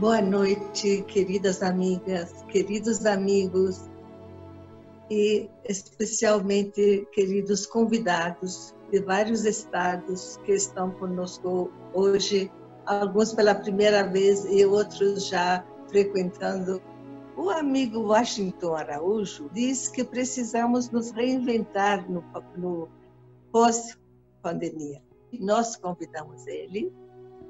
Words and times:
Boa 0.00 0.22
noite, 0.22 1.02
queridas 1.02 1.62
amigas, 1.62 2.32
queridos 2.48 3.04
amigos 3.04 3.90
e 5.10 5.50
especialmente 5.68 7.06
queridos 7.12 7.66
convidados 7.66 8.74
de 8.90 8.98
vários 9.02 9.44
estados 9.44 10.38
que 10.38 10.52
estão 10.52 10.90
conosco 10.92 11.70
hoje, 11.92 12.50
alguns 12.86 13.34
pela 13.34 13.54
primeira 13.54 14.02
vez 14.04 14.46
e 14.46 14.64
outros 14.64 15.26
já 15.26 15.62
frequentando. 15.90 16.80
O 17.36 17.50
amigo 17.50 18.00
Washington 18.00 18.76
Araújo 18.76 19.50
diz 19.52 19.86
que 19.86 20.02
precisamos 20.02 20.88
nos 20.88 21.10
reinventar 21.10 22.10
no, 22.10 22.24
no 22.56 22.88
pós-pandemia. 23.52 25.02
Nós 25.38 25.76
convidamos 25.76 26.46
ele 26.46 26.90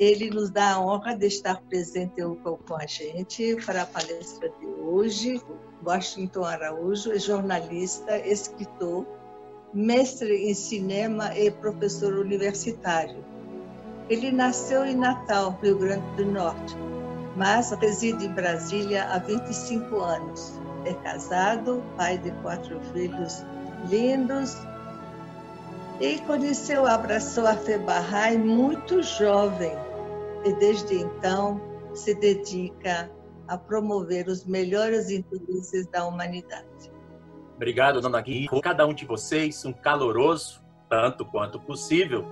ele 0.01 0.30
nos 0.30 0.48
dá 0.48 0.73
a 0.73 0.80
honra 0.80 1.14
de 1.14 1.27
estar 1.27 1.61
presente 1.69 2.23
com 2.43 2.75
a 2.75 2.87
gente 2.87 3.55
para 3.66 3.83
a 3.83 3.87
palestra 3.87 4.48
de 4.59 4.65
hoje. 4.65 5.38
Washington 5.84 6.42
Araújo 6.42 7.12
é 7.12 7.19
jornalista, 7.19 8.19
escritor, 8.27 9.06
mestre 9.75 10.48
em 10.48 10.55
cinema 10.55 11.37
e 11.37 11.51
professor 11.51 12.15
universitário. 12.15 13.23
Ele 14.09 14.33
nasceu 14.33 14.87
em 14.87 14.97
Natal, 14.97 15.59
Rio 15.62 15.78
Grande 15.78 16.17
do 16.17 16.25
Norte, 16.25 16.75
mas 17.37 17.70
reside 17.73 18.25
em 18.25 18.33
Brasília 18.33 19.05
há 19.05 19.19
25 19.19 19.97
anos. 20.01 20.59
É 20.87 20.95
casado, 20.95 21.84
pai 21.98 22.17
de 22.17 22.30
quatro 22.42 22.80
filhos 22.95 23.45
lindos 23.91 24.56
e 26.01 26.19
conheceu, 26.20 26.87
abraçou 26.87 27.47
a 27.47 27.55
Bahá'í 27.84 28.39
muito 28.39 29.03
jovem 29.03 29.90
e 30.45 30.53
desde 30.55 30.97
então 30.97 31.61
se 31.95 32.15
dedica 32.15 33.11
a 33.47 33.59
promover 33.59 34.28
os 34.28 34.45
melhores 34.45 35.11
interesses 35.11 35.87
da 35.89 36.06
humanidade. 36.06 36.91
Obrigado, 37.56 38.01
dona 38.01 38.20
Gui. 38.20 38.48
Cada 38.62 38.87
um 38.87 38.95
de 38.95 39.05
vocês 39.05 39.64
um 39.64 39.73
caloroso, 39.73 40.62
tanto 40.89 41.25
quanto 41.25 41.61
possível, 41.61 42.25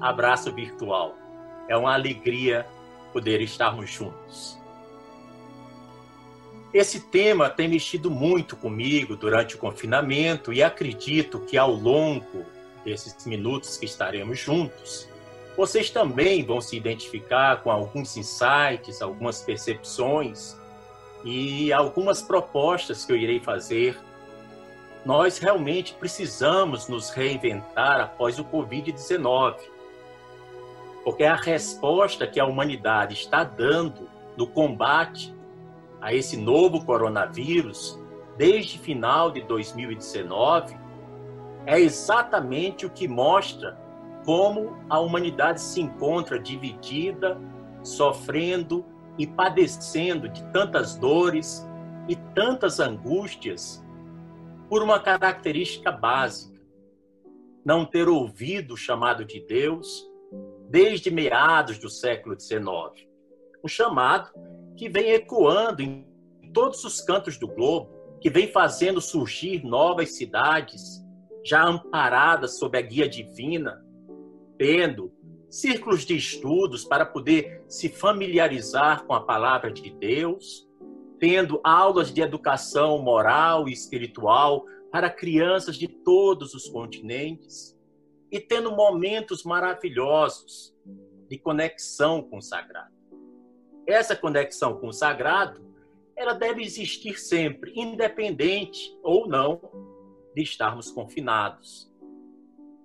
abraço 0.00 0.52
virtual. 0.52 1.16
É 1.68 1.76
uma 1.76 1.94
alegria 1.94 2.66
poder 3.12 3.40
estarmos 3.40 3.90
juntos. 3.90 4.58
Esse 6.72 7.00
tema 7.00 7.48
tem 7.48 7.66
mexido 7.66 8.10
muito 8.10 8.54
comigo 8.54 9.16
durante 9.16 9.56
o 9.56 9.58
confinamento 9.58 10.52
e 10.52 10.62
acredito 10.62 11.40
que 11.40 11.56
ao 11.56 11.72
longo 11.72 12.44
desses 12.84 13.26
minutos 13.26 13.78
que 13.78 13.86
estaremos 13.86 14.38
juntos, 14.38 15.08
vocês 15.58 15.90
também 15.90 16.44
vão 16.44 16.60
se 16.60 16.76
identificar 16.76 17.64
com 17.64 17.70
alguns 17.72 18.16
insights, 18.16 19.02
algumas 19.02 19.42
percepções 19.42 20.56
e 21.24 21.72
algumas 21.72 22.22
propostas 22.22 23.04
que 23.04 23.10
eu 23.10 23.16
irei 23.16 23.40
fazer. 23.40 23.98
Nós 25.04 25.38
realmente 25.38 25.94
precisamos 25.94 26.86
nos 26.86 27.10
reinventar 27.10 28.00
após 28.00 28.38
o 28.38 28.44
Covid-19, 28.44 29.56
porque 31.02 31.24
a 31.24 31.34
resposta 31.34 32.24
que 32.24 32.38
a 32.38 32.46
humanidade 32.46 33.14
está 33.14 33.42
dando 33.42 34.08
no 34.36 34.46
combate 34.46 35.34
a 36.00 36.14
esse 36.14 36.36
novo 36.36 36.84
coronavírus 36.84 37.98
desde 38.36 38.78
final 38.78 39.32
de 39.32 39.40
2019 39.40 40.76
é 41.66 41.80
exatamente 41.80 42.86
o 42.86 42.90
que 42.90 43.08
mostra 43.08 43.87
como 44.24 44.76
a 44.88 44.98
humanidade 45.00 45.60
se 45.60 45.80
encontra 45.80 46.38
dividida, 46.38 47.40
sofrendo 47.82 48.84
e 49.18 49.26
padecendo 49.26 50.28
de 50.28 50.44
tantas 50.52 50.96
dores 50.96 51.66
e 52.08 52.16
tantas 52.34 52.80
angústias 52.80 53.84
por 54.68 54.82
uma 54.82 55.00
característica 55.00 55.90
básica: 55.90 56.60
não 57.64 57.84
ter 57.84 58.08
ouvido 58.08 58.74
o 58.74 58.76
chamado 58.76 59.24
de 59.24 59.40
Deus 59.40 60.06
desde 60.68 61.10
meados 61.10 61.78
do 61.78 61.88
século 61.88 62.38
XIX. 62.38 63.08
Um 63.64 63.68
chamado 63.68 64.30
que 64.76 64.88
vem 64.88 65.10
ecoando 65.10 65.82
em 65.82 66.06
todos 66.52 66.84
os 66.84 67.00
cantos 67.00 67.36
do 67.36 67.48
globo, 67.48 67.90
que 68.20 68.30
vem 68.30 68.48
fazendo 68.48 69.00
surgir 69.00 69.64
novas 69.64 70.16
cidades 70.16 71.04
já 71.44 71.64
amparadas 71.64 72.58
sob 72.58 72.76
a 72.76 72.80
guia 72.80 73.08
divina, 73.08 73.84
tendo 74.58 75.12
círculos 75.48 76.04
de 76.04 76.16
estudos 76.16 76.84
para 76.84 77.06
poder 77.06 77.64
se 77.68 77.88
familiarizar 77.88 79.04
com 79.06 79.14
a 79.14 79.24
palavra 79.24 79.72
de 79.72 79.90
Deus, 79.90 80.68
tendo 81.18 81.60
aulas 81.64 82.12
de 82.12 82.20
educação 82.20 82.98
moral 82.98 83.68
e 83.68 83.72
espiritual 83.72 84.66
para 84.90 85.08
crianças 85.08 85.76
de 85.76 85.88
todos 85.88 86.54
os 86.54 86.68
continentes 86.68 87.78
e 88.30 88.38
tendo 88.38 88.72
momentos 88.72 89.42
maravilhosos 89.44 90.74
de 91.28 91.38
conexão 91.38 92.22
com 92.22 92.38
o 92.38 92.42
sagrado. 92.42 92.94
Essa 93.86 94.14
conexão 94.14 94.78
com 94.78 94.88
o 94.88 94.92
sagrado, 94.92 95.66
ela 96.14 96.34
deve 96.34 96.62
existir 96.62 97.18
sempre, 97.18 97.72
independente 97.74 98.94
ou 99.02 99.26
não 99.26 99.60
de 100.34 100.42
estarmos 100.42 100.90
confinados 100.90 101.87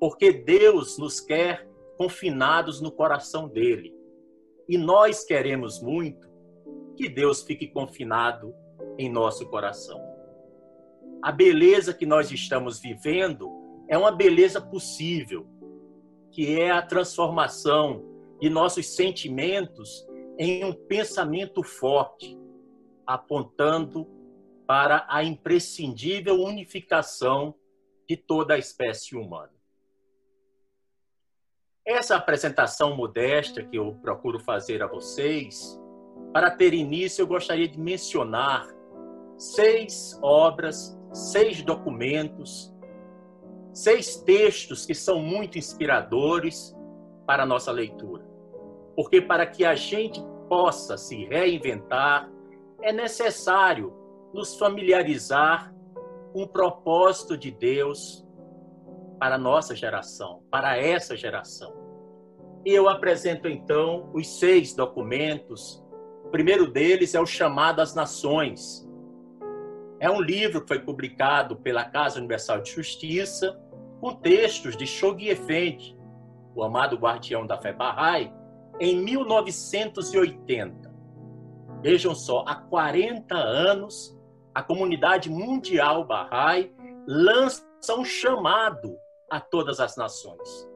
porque 0.04 0.34
Deus 0.34 0.98
nos 0.98 1.22
quer 1.22 1.66
confinados 1.98 2.82
no 2.82 2.92
coração 2.92 3.48
dele. 3.48 3.96
E 4.68 4.78
nós 4.78 5.24
queremos 5.24 5.82
muito 5.82 6.30
que 6.98 7.08
Deus 7.08 7.42
fique 7.42 7.70
confinado 7.70 8.54
em 8.98 9.10
nosso 9.10 9.50
coração. 9.50 10.02
A 11.22 11.32
beleza 11.32 11.94
que 11.94 12.06
nós 12.06 12.30
estamos 12.30 12.82
vivendo 12.82 13.50
é 13.88 13.98
uma 13.98 14.12
beleza 14.12 14.60
possível, 14.60 15.48
que 16.32 16.60
é 16.60 16.70
a 16.70 16.82
transformação 16.82 18.04
de 18.42 18.50
nossos 18.50 18.86
sentimentos 18.86 20.06
em 20.38 20.66
um 20.66 20.74
pensamento 20.74 21.64
forte, 21.64 22.38
apontando 23.08 24.06
para 24.68 25.06
a 25.08 25.24
imprescindível 25.24 26.44
unificação 26.44 27.56
de 28.06 28.18
toda 28.18 28.56
a 28.56 28.60
espécie 28.60 29.16
humana. 29.16 29.53
Essa 31.86 32.16
apresentação 32.16 32.96
modesta 32.96 33.62
que 33.62 33.78
eu 33.78 33.94
procuro 34.02 34.40
fazer 34.40 34.82
a 34.82 34.88
vocês, 34.88 35.78
para 36.32 36.50
ter 36.50 36.74
início, 36.74 37.24
eu 37.24 37.28
gostaria 37.28 37.68
de 37.68 37.78
mencionar 37.78 38.66
seis 39.38 40.18
obras, 40.22 40.98
seis 41.12 41.62
documentos, 41.62 42.74
seis 43.74 44.16
textos 44.16 44.86
que 44.86 44.96
são 44.96 45.20
muito 45.20 45.58
inspiradores 45.58 46.74
para 47.28 47.44
a 47.44 47.46
nossa 47.46 47.70
leitura. 47.70 48.24
Porque 48.96 49.22
para 49.22 49.46
que 49.46 49.66
a 49.66 49.76
gente 49.76 50.24
possa 50.48 50.98
se 50.98 51.26
reinventar, 51.26 52.32
é 52.82 52.94
necessário 52.94 53.94
nos 54.34 54.58
familiarizar 54.58 55.76
com 56.32 56.44
o 56.44 56.48
propósito 56.48 57.38
de 57.38 57.52
Deus 57.52 58.23
para 59.24 59.36
a 59.36 59.40
nossa 59.40 59.74
geração, 59.74 60.44
para 60.52 60.78
essa 60.78 61.16
geração. 61.16 61.74
E 62.66 62.74
eu 62.74 62.90
apresento 62.90 63.48
então 63.48 64.12
os 64.14 64.38
seis 64.38 64.76
documentos. 64.76 65.82
O 66.26 66.28
primeiro 66.28 66.70
deles 66.70 67.16
é 67.16 67.22
o 67.22 67.26
Chamado 67.26 67.80
às 67.80 67.96
Nações. 67.96 68.86
É 69.98 70.12
um 70.12 70.20
livro 70.20 70.60
que 70.60 70.68
foi 70.68 70.80
publicado 70.80 71.56
pela 71.56 71.86
Casa 71.86 72.20
Universal 72.20 72.64
de 72.64 72.72
Justiça, 72.72 73.58
com 74.02 74.14
textos 74.14 74.76
de 74.76 74.86
Shoghi 74.86 75.30
Effendi, 75.30 75.98
o 76.54 76.62
amado 76.62 76.98
guardião 76.98 77.48
da 77.48 77.58
fé 77.58 77.72
Bahá'í, 77.72 78.30
em 78.78 79.02
1980. 79.06 80.94
Vejam 81.82 82.14
só, 82.14 82.44
há 82.46 82.56
40 82.56 83.34
anos, 83.38 84.20
a 84.54 84.62
comunidade 84.62 85.30
mundial 85.30 86.06
Bahá'í 86.06 86.76
lança 87.08 87.64
um 87.98 88.04
chamado 88.04 89.02
a 89.34 89.40
todas 89.40 89.80
as 89.80 89.98
nações. 89.98 90.70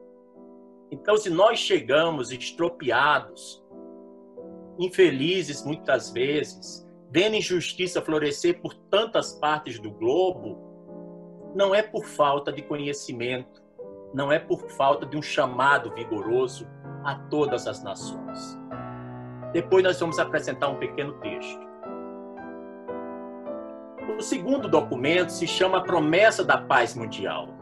Então, 0.90 1.16
se 1.16 1.30
nós 1.30 1.60
chegamos 1.60 2.32
estropiados, 2.32 3.64
infelizes 4.80 5.64
muitas 5.64 6.10
vezes, 6.10 6.84
vendo 7.08 7.36
injustiça 7.36 8.02
florescer 8.02 8.60
por 8.60 8.74
tantas 8.74 9.34
partes 9.34 9.78
do 9.78 9.92
globo, 9.92 10.58
não 11.54 11.72
é 11.72 11.82
por 11.82 12.04
falta 12.04 12.52
de 12.52 12.62
conhecimento, 12.62 13.62
não 14.12 14.32
é 14.32 14.40
por 14.40 14.68
falta 14.72 15.06
de 15.06 15.16
um 15.16 15.22
chamado 15.22 15.94
vigoroso 15.94 16.66
a 17.04 17.14
todas 17.14 17.68
as 17.68 17.80
nações. 17.84 18.58
Depois 19.52 19.84
nós 19.84 20.00
vamos 20.00 20.18
apresentar 20.18 20.68
um 20.68 20.80
pequeno 20.80 21.12
texto. 21.20 21.60
O 24.18 24.20
segundo 24.20 24.68
documento 24.68 25.30
se 25.30 25.46
chama 25.46 25.84
Promessa 25.84 26.42
da 26.42 26.58
Paz 26.58 26.96
Mundial. 26.96 27.57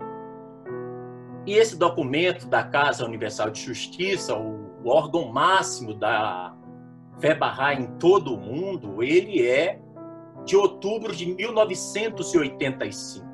E 1.47 1.55
esse 1.55 1.77
documento 1.77 2.47
da 2.49 2.65
Casa 2.65 3.05
Universal 3.05 3.51
de 3.51 3.63
Justiça, 3.63 4.37
o, 4.37 4.67
órgão 4.85 5.33
máximo 5.33 5.95
da 5.95 6.57
Bahá'í 7.39 7.83
em 7.83 7.87
todo 7.99 8.35
o 8.35 8.37
mundo, 8.37 9.03
ele 9.03 9.47
é 9.47 9.81
de 10.45 10.57
outubro 10.57 11.15
de 11.15 11.27
1985. 11.27 13.25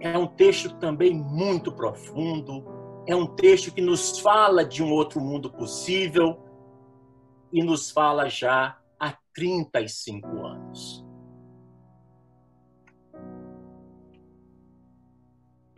É 0.00 0.16
um 0.16 0.26
texto 0.26 0.74
também 0.76 1.14
muito 1.14 1.70
profundo, 1.72 2.64
é 3.06 3.14
um 3.14 3.26
texto 3.26 3.72
que 3.72 3.80
nos 3.80 4.18
fala 4.18 4.64
de 4.64 4.82
um 4.82 4.90
outro 4.90 5.20
mundo 5.20 5.50
possível 5.50 6.38
e 7.52 7.62
nos 7.62 7.90
fala 7.90 8.28
já 8.28 8.78
há 8.98 9.14
35 9.34 10.26
anos. 10.44 11.05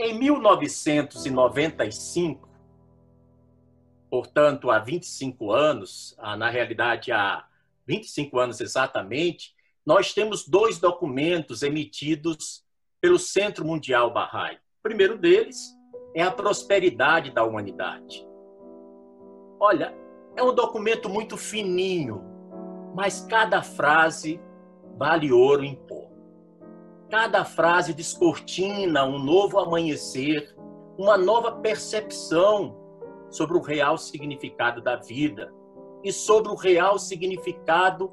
Em 0.01 0.17
1995, 0.17 2.49
portanto, 4.09 4.71
há 4.71 4.79
25 4.79 5.51
anos, 5.51 6.17
na 6.39 6.49
realidade, 6.49 7.11
há 7.11 7.45
25 7.85 8.39
anos 8.39 8.61
exatamente, 8.61 9.57
nós 9.85 10.15
temos 10.15 10.47
dois 10.47 10.79
documentos 10.79 11.65
emitidos 11.65 12.65
pelo 13.01 13.19
Centro 13.19 13.65
Mundial 13.65 14.13
Bahá'í. 14.13 14.55
O 14.57 14.83
primeiro 14.83 15.19
deles 15.19 15.77
é 16.15 16.23
a 16.23 16.31
prosperidade 16.31 17.33
da 17.33 17.43
humanidade. 17.43 18.25
Olha, 19.59 19.93
é 20.37 20.43
um 20.45 20.55
documento 20.55 21.09
muito 21.09 21.37
fininho, 21.37 22.23
mas 22.95 23.23
cada 23.23 23.63
frase 23.63 24.41
vale 24.97 25.33
ouro 25.33 25.65
em. 25.65 25.75
Cada 27.11 27.45
frase 27.45 27.95
descortina 27.95 29.05
um 29.05 29.19
novo 29.19 29.59
amanhecer, 29.59 30.55
uma 30.99 31.17
nova 31.17 31.53
percepção 31.53 32.77
sobre 33.31 33.57
o 33.57 33.63
real 33.63 33.97
significado 33.97 34.83
da 34.83 34.97
vida 34.97 35.51
e 36.05 36.13
sobre 36.13 36.53
o 36.53 36.55
real 36.55 36.99
significado 36.99 38.13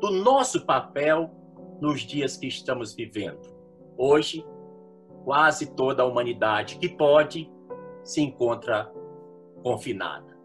do 0.00 0.10
nosso 0.10 0.64
papel 0.64 1.30
nos 1.80 2.02
dias 2.02 2.36
que 2.36 2.46
estamos 2.46 2.94
vivendo. 2.94 3.40
Hoje, 3.96 4.46
quase 5.24 5.74
toda 5.74 6.04
a 6.04 6.06
humanidade 6.06 6.78
que 6.78 6.88
pode 6.88 7.50
se 8.04 8.20
encontra 8.20 8.92
confinada. 9.64 10.38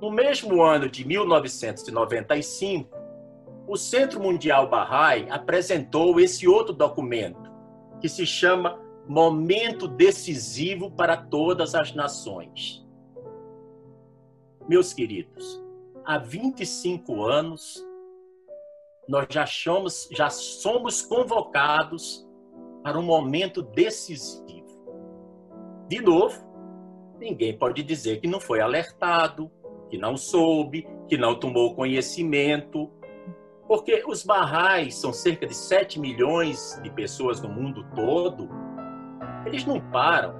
No 0.00 0.10
mesmo 0.10 0.62
ano 0.62 0.88
de 0.88 1.06
1995, 1.06 3.01
o 3.66 3.76
Centro 3.76 4.20
Mundial 4.20 4.68
Bahá'í 4.68 5.28
apresentou 5.30 6.18
esse 6.18 6.48
outro 6.48 6.72
documento, 6.72 7.50
que 8.00 8.08
se 8.08 8.26
chama 8.26 8.80
Momento 9.08 9.86
Decisivo 9.86 10.90
para 10.90 11.16
Todas 11.16 11.74
as 11.74 11.94
Nações. 11.94 12.84
Meus 14.68 14.92
queridos, 14.92 15.62
há 16.04 16.18
25 16.18 17.24
anos, 17.24 17.84
nós 19.08 19.26
já 19.30 19.44
já 20.10 20.30
somos 20.30 21.02
convocados 21.02 22.26
para 22.82 22.98
um 22.98 23.02
momento 23.02 23.62
decisivo. 23.62 24.62
De 25.88 26.00
novo, 26.00 26.40
ninguém 27.18 27.56
pode 27.56 27.82
dizer 27.82 28.20
que 28.20 28.26
não 28.26 28.40
foi 28.40 28.60
alertado, 28.60 29.50
que 29.90 29.98
não 29.98 30.16
soube, 30.16 30.86
que 31.08 31.16
não 31.16 31.38
tomou 31.38 31.74
conhecimento, 31.74 32.90
porque 33.72 34.04
os 34.06 34.22
barrais 34.22 34.96
são 34.96 35.14
cerca 35.14 35.46
de 35.46 35.54
7 35.54 35.98
milhões 35.98 36.78
de 36.82 36.90
pessoas 36.90 37.40
no 37.40 37.48
mundo 37.48 37.86
todo, 37.94 38.46
eles 39.46 39.64
não 39.64 39.80
param. 39.80 40.34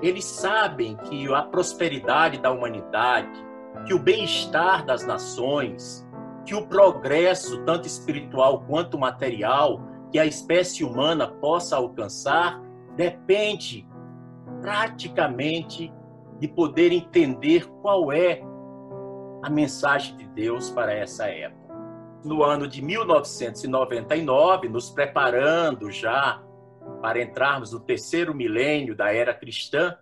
Eles 0.00 0.24
sabem 0.24 0.94
que 0.98 1.34
a 1.34 1.42
prosperidade 1.42 2.38
da 2.38 2.52
humanidade, 2.52 3.44
que 3.84 3.92
o 3.92 3.98
bem-estar 3.98 4.86
das 4.86 5.04
nações, 5.04 6.06
que 6.46 6.54
o 6.54 6.64
progresso, 6.64 7.60
tanto 7.64 7.88
espiritual 7.88 8.62
quanto 8.68 8.96
material, 8.96 9.80
que 10.12 10.16
a 10.20 10.24
espécie 10.24 10.84
humana 10.84 11.26
possa 11.26 11.74
alcançar, 11.74 12.62
depende 12.94 13.84
praticamente 14.60 15.92
de 16.38 16.46
poder 16.46 16.92
entender 16.92 17.66
qual 17.82 18.12
é 18.12 18.40
a 19.42 19.50
mensagem 19.50 20.16
de 20.16 20.28
Deus 20.28 20.70
para 20.70 20.94
essa 20.94 21.26
época. 21.26 21.57
No 22.24 22.42
ano 22.42 22.66
de 22.66 22.82
1999, 22.82 24.68
nos 24.68 24.90
preparando 24.90 25.90
já 25.90 26.42
para 27.00 27.22
entrarmos 27.22 27.72
no 27.72 27.78
terceiro 27.78 28.34
milênio 28.34 28.96
da 28.96 29.12
era 29.12 29.32
cristã, 29.32 29.96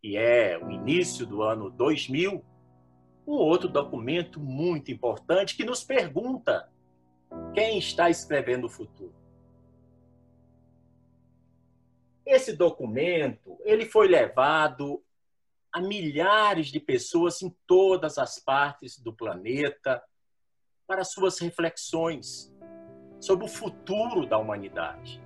que 0.00 0.16
é 0.16 0.58
o 0.58 0.70
início 0.70 1.26
do 1.26 1.42
ano 1.42 1.70
2000, 1.70 2.42
um 3.26 3.32
outro 3.32 3.68
documento 3.68 4.40
muito 4.40 4.90
importante 4.90 5.54
que 5.54 5.64
nos 5.64 5.84
pergunta 5.84 6.70
quem 7.52 7.78
está 7.78 8.08
escrevendo 8.08 8.64
o 8.64 8.70
futuro. 8.70 9.14
Esse 12.24 12.54
documento, 12.54 13.58
ele 13.64 13.84
foi 13.84 14.08
levado 14.08 15.02
a 15.70 15.80
milhares 15.80 16.68
de 16.68 16.80
pessoas 16.80 17.42
em 17.42 17.54
todas 17.66 18.16
as 18.16 18.38
partes 18.38 18.98
do 18.98 19.12
planeta 19.12 20.02
para 20.88 21.04
suas 21.04 21.38
reflexões 21.38 22.50
sobre 23.20 23.44
o 23.44 23.48
futuro 23.48 24.26
da 24.26 24.38
humanidade. 24.38 25.22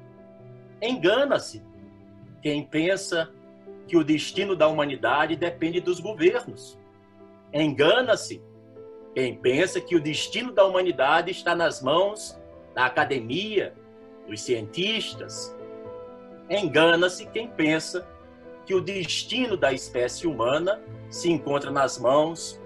Engana-se 0.81 1.65
quem 2.43 2.67
pensa 2.67 3.33
que 3.87 3.97
o 3.97 4.03
destino 4.03 4.57
da 4.57 4.67
humanidade 4.67 5.37
depende 5.37 5.81
dos 5.81 6.01
governos. 6.01 6.77
Engana-se 7.53 8.43
quem 9.15 9.37
pensa 9.37 9.81
que 9.81 9.95
o 9.95 10.01
destino 10.01 10.53
da 10.53 10.65
humanidade 10.65 11.31
está 11.31 11.55
nas 11.55 11.81
mãos 11.81 12.37
da 12.75 12.87
academia, 12.87 13.73
dos 14.27 14.41
cientistas. 14.41 15.57
Engana-se 16.51 17.27
quem 17.27 17.47
pensa 17.47 18.09
que 18.67 18.75
o 18.75 18.81
destino 18.81 19.57
da 19.57 19.73
espécie 19.73 20.27
humana 20.27 20.83
se 21.09 21.31
encontra 21.31 21.71
nas 21.71 21.99
mãos 21.99 22.61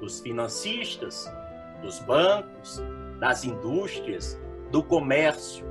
dos 0.00 0.20
financistas, 0.20 1.32
dos 1.82 1.98
bancos, 2.00 2.82
das 3.18 3.44
indústrias, 3.44 4.40
do 4.70 4.82
comércio. 4.82 5.66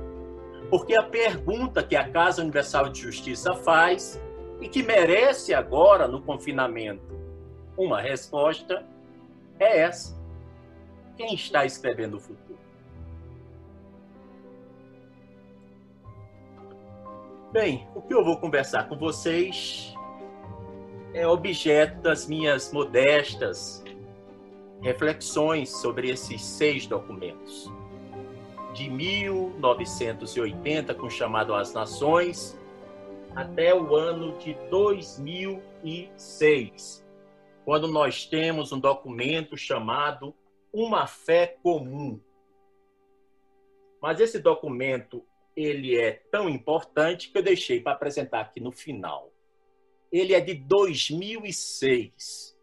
Porque 0.70 0.94
a 0.94 1.02
pergunta 1.02 1.82
que 1.82 1.96
a 1.96 2.08
Casa 2.08 2.42
Universal 2.42 2.90
de 2.90 3.00
Justiça 3.00 3.54
faz 3.54 4.20
e 4.60 4.68
que 4.68 4.82
merece 4.82 5.54
agora 5.54 6.06
no 6.06 6.20
confinamento 6.20 7.16
uma 7.76 8.00
resposta 8.00 8.84
é 9.58 9.80
essa: 9.80 10.18
quem 11.16 11.34
está 11.34 11.64
escrevendo 11.64 12.16
o 12.16 12.20
futuro? 12.20 12.58
Bem, 17.50 17.88
o 17.94 18.02
que 18.02 18.12
eu 18.12 18.22
vou 18.22 18.36
conversar 18.36 18.88
com 18.88 18.98
vocês 18.98 19.94
é 21.14 21.26
objeto 21.26 22.02
das 22.02 22.26
minhas 22.26 22.70
modestas 22.72 23.82
reflexões 24.80 25.70
sobre 25.70 26.10
esses 26.10 26.42
seis 26.42 26.86
documentos. 26.86 27.70
De 28.72 28.88
1980, 28.88 30.94
com 30.94 31.06
o 31.06 31.10
chamado 31.10 31.54
As 31.54 31.74
Nações, 31.74 32.58
até 33.34 33.74
o 33.74 33.94
ano 33.94 34.38
de 34.38 34.54
2006, 34.70 37.06
quando 37.64 37.88
nós 37.88 38.26
temos 38.26 38.72
um 38.72 38.80
documento 38.80 39.56
chamado 39.56 40.34
Uma 40.72 41.06
Fé 41.06 41.58
Comum. 41.62 42.20
Mas 44.00 44.20
esse 44.20 44.38
documento 44.38 45.24
ele 45.56 45.98
é 45.98 46.12
tão 46.30 46.48
importante 46.48 47.30
que 47.30 47.38
eu 47.38 47.42
deixei 47.42 47.80
para 47.80 47.92
apresentar 47.92 48.40
aqui 48.40 48.60
no 48.60 48.70
final. 48.70 49.32
Ele 50.10 50.32
é 50.32 50.40
de 50.40 50.54
2006. 50.54 52.56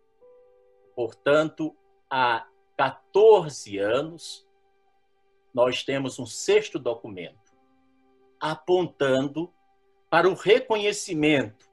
Portanto, 0.96 1.76
há 2.10 2.46
14 2.78 3.78
anos, 3.78 4.48
nós 5.54 5.84
temos 5.84 6.20
um 6.20 6.26
sexto 6.26 6.78
documento 6.78 7.56
apontando 8.40 9.54
para 10.10 10.30
o 10.30 10.34
reconhecimento 10.34 11.66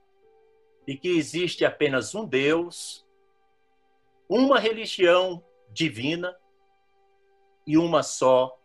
de 0.86 0.96
que 0.96 1.08
existe 1.08 1.64
apenas 1.64 2.14
um 2.14 2.24
Deus, 2.24 3.06
uma 4.28 4.58
religião 4.58 5.44
divina 5.70 6.34
e 7.66 7.76
uma 7.76 8.02
só 8.02 8.58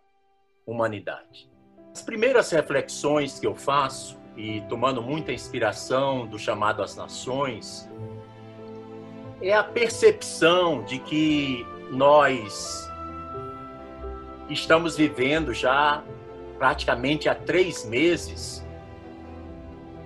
humanidade. 0.66 1.50
As 1.92 2.02
primeiras 2.02 2.52
reflexões 2.52 3.40
que 3.40 3.48
eu 3.48 3.56
faço, 3.56 4.18
e 4.36 4.62
tomando 4.70 5.02
muita 5.02 5.32
inspiração 5.32 6.28
do 6.28 6.38
chamado 6.38 6.84
às 6.84 6.96
nações, 6.96 7.90
é 9.42 9.54
a 9.54 9.64
percepção 9.64 10.84
de 10.84 11.00
que 11.00 11.66
nós 11.92 12.90
estamos 14.50 14.98
vivendo 14.98 15.54
já 15.54 16.04
praticamente 16.58 17.30
há 17.30 17.36
três 17.36 17.86
meses, 17.86 18.66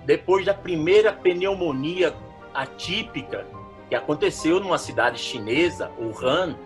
depois 0.05 0.45
da 0.45 0.53
primeira 0.53 1.13
pneumonia 1.13 2.13
atípica 2.53 3.45
que 3.87 3.95
aconteceu 3.95 4.59
numa 4.59 4.77
cidade 4.77 5.19
chinesa, 5.19 5.91
Wuhan, 5.99 6.57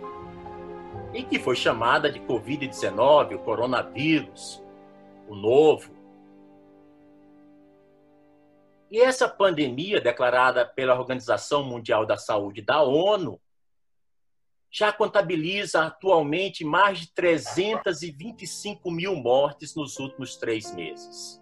e 1.14 1.24
que 1.24 1.40
foi 1.40 1.56
chamada 1.56 2.12
de 2.12 2.20
Covid-19, 2.20 3.36
o 3.36 3.40
coronavírus, 3.40 4.62
o 5.28 5.36
novo. 5.36 5.95
E 8.92 9.00
essa 9.00 9.28
pandemia, 9.28 10.00
declarada 10.00 10.66
pela 10.66 10.98
Organização 10.98 11.64
Mundial 11.64 12.06
da 12.06 12.18
Saúde 12.18 12.62
da 12.62 12.84
ONU, 12.84 13.42
já 14.70 14.92
contabiliza 14.92 15.86
atualmente 15.86 16.64
mais 16.64 17.00
de 17.00 17.14
325 17.14 18.92
mil 18.92 19.16
mortes 19.16 19.74
nos 19.74 19.98
últimos 19.98 20.36
três 20.36 20.74
meses. 20.76 21.42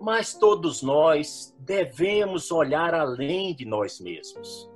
Mas 0.00 0.34
todos 0.34 0.82
nós 0.82 1.56
devemos 1.58 2.50
olhar 2.52 2.94
além 2.94 3.54
de 3.54 3.64
nós 3.64 3.98
mesmos. 3.98 4.70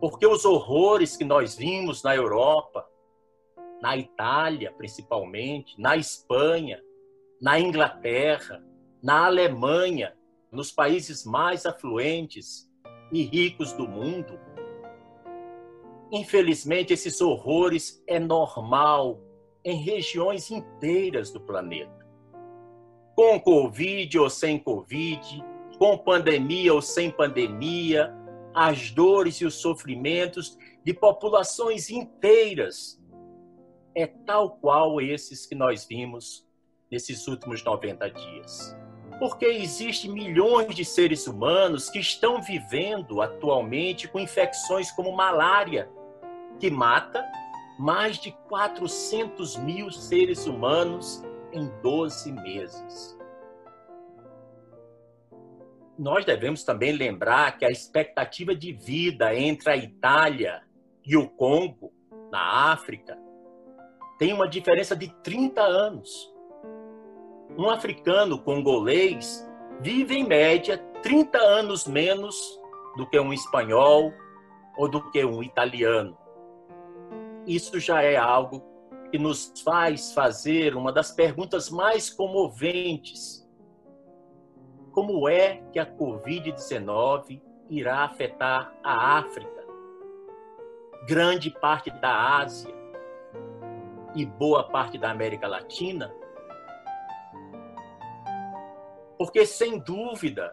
Porque 0.00 0.26
os 0.26 0.44
horrores 0.44 1.16
que 1.16 1.24
nós 1.24 1.56
vimos 1.56 2.02
na 2.02 2.14
Europa, 2.14 2.86
na 3.80 3.96
Itália 3.96 4.70
principalmente, 4.72 5.80
na 5.80 5.96
Espanha, 5.96 6.82
na 7.44 7.60
Inglaterra, 7.60 8.64
na 9.02 9.26
Alemanha, 9.26 10.16
nos 10.50 10.72
países 10.72 11.26
mais 11.26 11.66
afluentes 11.66 12.66
e 13.12 13.22
ricos 13.22 13.74
do 13.74 13.86
mundo, 13.86 14.40
infelizmente 16.10 16.94
esses 16.94 17.20
horrores 17.20 18.02
é 18.06 18.18
normal 18.18 19.20
em 19.62 19.76
regiões 19.76 20.50
inteiras 20.50 21.30
do 21.30 21.38
planeta 21.38 22.02
com 23.14 23.38
Covid 23.38 24.18
ou 24.18 24.30
sem 24.30 24.58
Covid, 24.58 25.44
com 25.78 25.98
pandemia 25.98 26.72
ou 26.72 26.80
sem 26.80 27.10
pandemia, 27.10 28.10
as 28.54 28.90
dores 28.90 29.36
e 29.36 29.44
os 29.44 29.56
sofrimentos 29.56 30.56
de 30.82 30.94
populações 30.94 31.90
inteiras. 31.90 32.98
É 33.94 34.06
tal 34.06 34.56
qual 34.56 34.98
esses 34.98 35.44
que 35.44 35.54
nós 35.54 35.84
vimos 35.84 36.43
nesses 36.94 37.26
últimos 37.26 37.62
90 37.62 38.10
dias. 38.10 38.76
Porque 39.18 39.46
existem 39.46 40.10
milhões 40.10 40.74
de 40.74 40.84
seres 40.84 41.26
humanos 41.26 41.90
que 41.90 41.98
estão 41.98 42.40
vivendo 42.40 43.20
atualmente 43.20 44.08
com 44.08 44.18
infecções 44.18 44.90
como 44.92 45.12
malária, 45.12 45.90
que 46.58 46.70
mata 46.70 47.24
mais 47.78 48.16
de 48.18 48.30
400 48.48 49.56
mil 49.56 49.90
seres 49.90 50.46
humanos 50.46 51.22
em 51.52 51.68
12 51.82 52.32
meses. 52.32 53.18
Nós 55.98 56.24
devemos 56.24 56.64
também 56.64 56.92
lembrar 56.92 57.56
que 57.56 57.64
a 57.64 57.70
expectativa 57.70 58.54
de 58.54 58.72
vida 58.72 59.34
entre 59.34 59.70
a 59.70 59.76
Itália 59.76 60.62
e 61.04 61.16
o 61.16 61.28
Congo, 61.28 61.92
na 62.30 62.72
África, 62.72 63.16
tem 64.18 64.32
uma 64.32 64.48
diferença 64.48 64.96
de 64.96 65.08
30 65.22 65.60
anos. 65.60 66.33
Um 67.56 67.70
africano 67.70 68.36
congolês 68.36 69.48
vive, 69.80 70.16
em 70.16 70.26
média, 70.26 70.76
30 71.02 71.38
anos 71.38 71.86
menos 71.86 72.60
do 72.96 73.06
que 73.06 73.18
um 73.20 73.32
espanhol 73.32 74.12
ou 74.76 74.88
do 74.88 75.10
que 75.12 75.24
um 75.24 75.40
italiano. 75.40 76.18
Isso 77.46 77.78
já 77.78 78.02
é 78.02 78.16
algo 78.16 78.60
que 79.10 79.18
nos 79.18 79.52
faz 79.64 80.12
fazer 80.12 80.74
uma 80.74 80.92
das 80.92 81.12
perguntas 81.12 81.70
mais 81.70 82.10
comoventes. 82.10 83.48
Como 84.90 85.28
é 85.28 85.62
que 85.72 85.78
a 85.78 85.86
Covid-19 85.86 87.40
irá 87.70 88.04
afetar 88.04 88.74
a 88.82 89.18
África, 89.18 89.64
grande 91.06 91.50
parte 91.50 91.90
da 92.00 92.38
Ásia 92.38 92.74
e 94.14 94.26
boa 94.26 94.64
parte 94.64 94.98
da 94.98 95.12
América 95.12 95.46
Latina? 95.46 96.12
Porque, 99.18 99.46
sem 99.46 99.78
dúvida, 99.78 100.52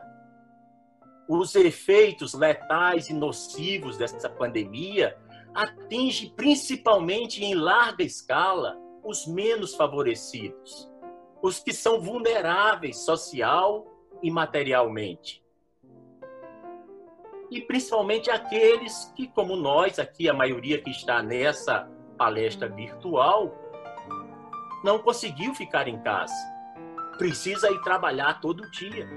os 1.28 1.56
efeitos 1.56 2.34
letais 2.34 3.10
e 3.10 3.14
nocivos 3.14 3.98
dessa 3.98 4.30
pandemia 4.30 5.18
atinge 5.54 6.34
principalmente 6.36 7.44
em 7.44 7.56
larga 7.56 8.04
escala 8.04 8.78
os 9.04 9.26
menos 9.26 9.76
favorecidos, 9.76 10.92
os 11.42 11.60
que 11.60 11.74
são 11.74 12.00
vulneráveis 12.00 12.98
social 12.98 13.88
e 14.22 14.30
materialmente. 14.30 15.44
E 17.50 17.62
principalmente 17.62 18.30
aqueles 18.30 19.12
que, 19.16 19.28
como 19.28 19.56
nós 19.56 20.00
aqui, 20.00 20.30
a 20.30 20.34
maioria 20.34 20.82
que 20.82 20.90
está 20.90 21.22
nessa 21.22 21.90
palestra 22.18 22.70
virtual, 22.70 23.54
não 24.84 25.00
conseguiu 25.00 25.54
ficar 25.54 25.88
em 25.88 26.02
casa. 26.02 26.51
Precisa 27.18 27.70
ir 27.70 27.82
trabalhar 27.82 28.42
todo 28.42 28.70
dia. 28.72 29.08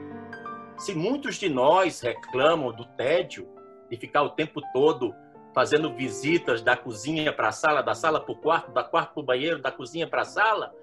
Se 0.77 0.95
muitos 0.95 1.37
de 1.37 1.49
nós 1.49 2.01
reclamam 2.01 2.73
do 2.73 2.85
tédio, 2.85 3.49
de 3.91 3.97
ficar 3.97 4.23
o 4.23 4.31
tempo 4.31 4.61
todo 4.73 5.15
fazendo 5.55 5.95
visitas 5.95 6.61
da 6.61 6.77
cozinha 6.77 7.33
para 7.33 7.49
a 7.49 7.53
sala, 7.53 7.81
da 7.81 7.95
sala 7.95 8.21
para 8.21 8.33
o 8.33 8.37
quarto, 8.37 8.73
da 8.73 8.83
quarto 8.83 9.15
para 9.15 9.23
o 9.23 9.25
banheiro, 9.25 9.63
da 9.63 9.71
cozinha 9.71 10.07
para 10.07 10.23
a 10.23 10.25
sala, 10.25 10.75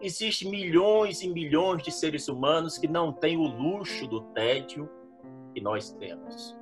existem 0.00 0.50
milhões 0.50 1.22
e 1.22 1.28
milhões 1.28 1.82
de 1.82 1.92
seres 1.92 2.28
humanos 2.28 2.76
que 2.76 2.88
não 2.88 3.12
têm 3.12 3.36
o 3.36 3.46
luxo 3.46 4.06
do 4.06 4.20
tédio 4.32 4.90
que 5.54 5.60
nós 5.60 5.92
temos. 5.92 6.56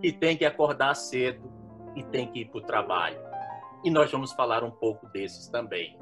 Que 0.00 0.10
tem 0.10 0.36
que 0.36 0.44
acordar 0.44 0.94
cedo 0.94 1.52
e 1.94 2.02
tem 2.02 2.26
que 2.26 2.40
ir 2.40 2.46
para 2.46 2.58
o 2.58 2.62
trabalho. 2.62 3.20
E 3.84 3.90
nós 3.90 4.10
vamos 4.10 4.32
falar 4.32 4.64
um 4.64 4.70
pouco 4.70 5.06
desses 5.08 5.48
também. 5.48 5.98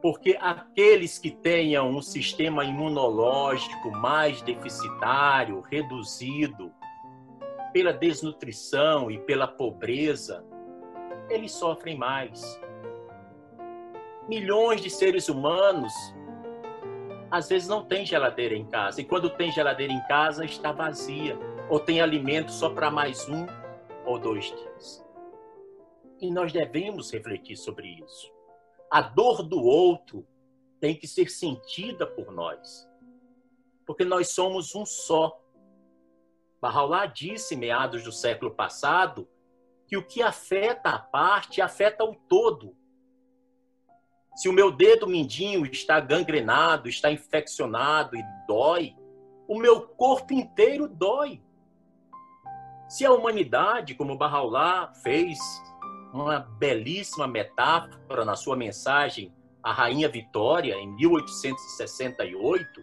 Porque 0.00 0.38
aqueles 0.40 1.18
que 1.18 1.30
tenham 1.30 1.90
um 1.90 2.00
sistema 2.00 2.64
imunológico 2.64 3.90
mais 3.90 4.40
deficitário, 4.42 5.60
reduzido, 5.60 6.72
pela 7.72 7.92
desnutrição 7.92 9.10
e 9.10 9.18
pela 9.18 9.46
pobreza, 9.46 10.44
eles 11.28 11.52
sofrem 11.52 11.96
mais. 11.96 12.60
Milhões 14.28 14.80
de 14.80 14.90
seres 14.90 15.28
humanos 15.28 15.92
às 17.30 17.48
vezes 17.48 17.68
não 17.68 17.84
tem 17.84 18.06
geladeira 18.06 18.54
em 18.54 18.64
casa, 18.64 19.00
e 19.00 19.04
quando 19.04 19.28
tem 19.30 19.52
geladeira 19.52 19.92
em 19.92 20.02
casa 20.06 20.44
está 20.44 20.72
vazia, 20.72 21.38
ou 21.68 21.78
tem 21.78 22.00
alimento 22.00 22.50
só 22.50 22.70
para 22.70 22.90
mais 22.90 23.28
um 23.28 23.46
ou 24.06 24.18
dois 24.18 24.46
dias. 24.46 25.04
E 26.20 26.30
nós 26.30 26.52
devemos 26.52 27.12
refletir 27.12 27.56
sobre 27.56 28.02
isso. 28.02 28.32
A 28.90 29.02
dor 29.02 29.42
do 29.42 29.62
outro 29.62 30.26
tem 30.80 30.94
que 30.94 31.06
ser 31.06 31.30
sentida 31.30 32.06
por 32.06 32.32
nós, 32.32 32.88
porque 33.86 34.04
nós 34.04 34.30
somos 34.30 34.74
um 34.74 34.86
só. 34.86 35.38
Bahá'u'lláh 36.60 37.06
disse, 37.06 37.54
meados 37.54 38.02
do 38.02 38.12
século 38.12 38.50
passado, 38.50 39.28
que 39.86 39.96
o 39.96 40.06
que 40.06 40.22
afeta 40.22 40.90
a 40.90 40.98
parte 40.98 41.60
afeta 41.60 42.04
o 42.04 42.14
todo. 42.14 42.76
Se 44.36 44.48
o 44.48 44.52
meu 44.52 44.70
dedo 44.70 45.06
mindinho 45.06 45.66
está 45.66 45.98
gangrenado, 45.98 46.88
está 46.88 47.10
infeccionado 47.10 48.16
e 48.16 48.22
dói, 48.46 48.96
o 49.48 49.58
meu 49.58 49.82
corpo 49.82 50.32
inteiro 50.32 50.88
dói. 50.88 51.42
Se 52.88 53.04
a 53.04 53.12
humanidade, 53.12 53.94
como 53.94 54.16
Bahá'u'lláh 54.16 54.94
fez 55.02 55.38
uma 56.12 56.40
belíssima 56.40 57.26
metáfora 57.26 58.24
na 58.24 58.36
sua 58.36 58.56
mensagem 58.56 59.32
à 59.62 59.72
Rainha 59.72 60.08
Vitória, 60.08 60.74
em 60.74 60.88
1868, 60.96 62.82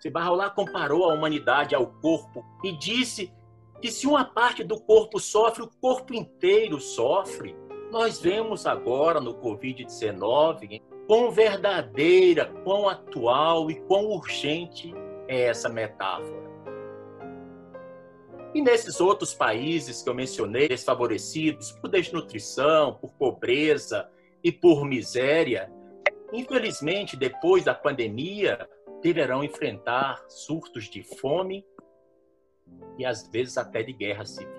se 0.00 0.10
Bahá'u'lláh 0.10 0.50
comparou 0.50 1.08
a 1.08 1.14
humanidade 1.14 1.74
ao 1.74 1.86
corpo 1.86 2.44
e 2.62 2.72
disse 2.72 3.32
que 3.80 3.90
se 3.90 4.06
uma 4.06 4.24
parte 4.24 4.62
do 4.64 4.80
corpo 4.80 5.18
sofre, 5.18 5.62
o 5.62 5.70
corpo 5.80 6.14
inteiro 6.14 6.80
sofre. 6.80 7.56
Nós 7.90 8.20
vemos 8.20 8.66
agora 8.66 9.20
no 9.20 9.34
Covid-19 9.34 10.82
quão 11.06 11.30
verdadeira, 11.30 12.46
quão 12.64 12.88
atual 12.88 13.70
e 13.70 13.80
quão 13.82 14.06
urgente 14.06 14.92
é 15.28 15.44
essa 15.44 15.68
metáfora. 15.68 16.43
E 18.54 18.62
nesses 18.62 19.00
outros 19.00 19.34
países 19.34 20.00
que 20.00 20.08
eu 20.08 20.14
mencionei, 20.14 20.68
desfavorecidos 20.68 21.72
por 21.72 21.90
desnutrição, 21.90 22.94
por 22.94 23.12
pobreza 23.14 24.08
e 24.44 24.52
por 24.52 24.84
miséria, 24.84 25.72
infelizmente, 26.32 27.16
depois 27.16 27.64
da 27.64 27.74
pandemia, 27.74 28.68
deverão 29.02 29.42
enfrentar 29.42 30.24
surtos 30.28 30.84
de 30.84 31.02
fome 31.02 31.66
e 32.96 33.04
às 33.04 33.26
vezes 33.26 33.58
até 33.58 33.82
de 33.82 33.92
guerra 33.92 34.24
civil. 34.24 34.54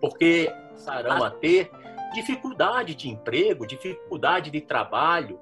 Porque 0.00 0.48
passarão 0.70 1.24
a 1.24 1.30
ter 1.30 1.68
dificuldade 2.14 2.94
de 2.94 3.08
emprego, 3.08 3.66
dificuldade 3.66 4.52
de 4.52 4.60
trabalho. 4.60 5.40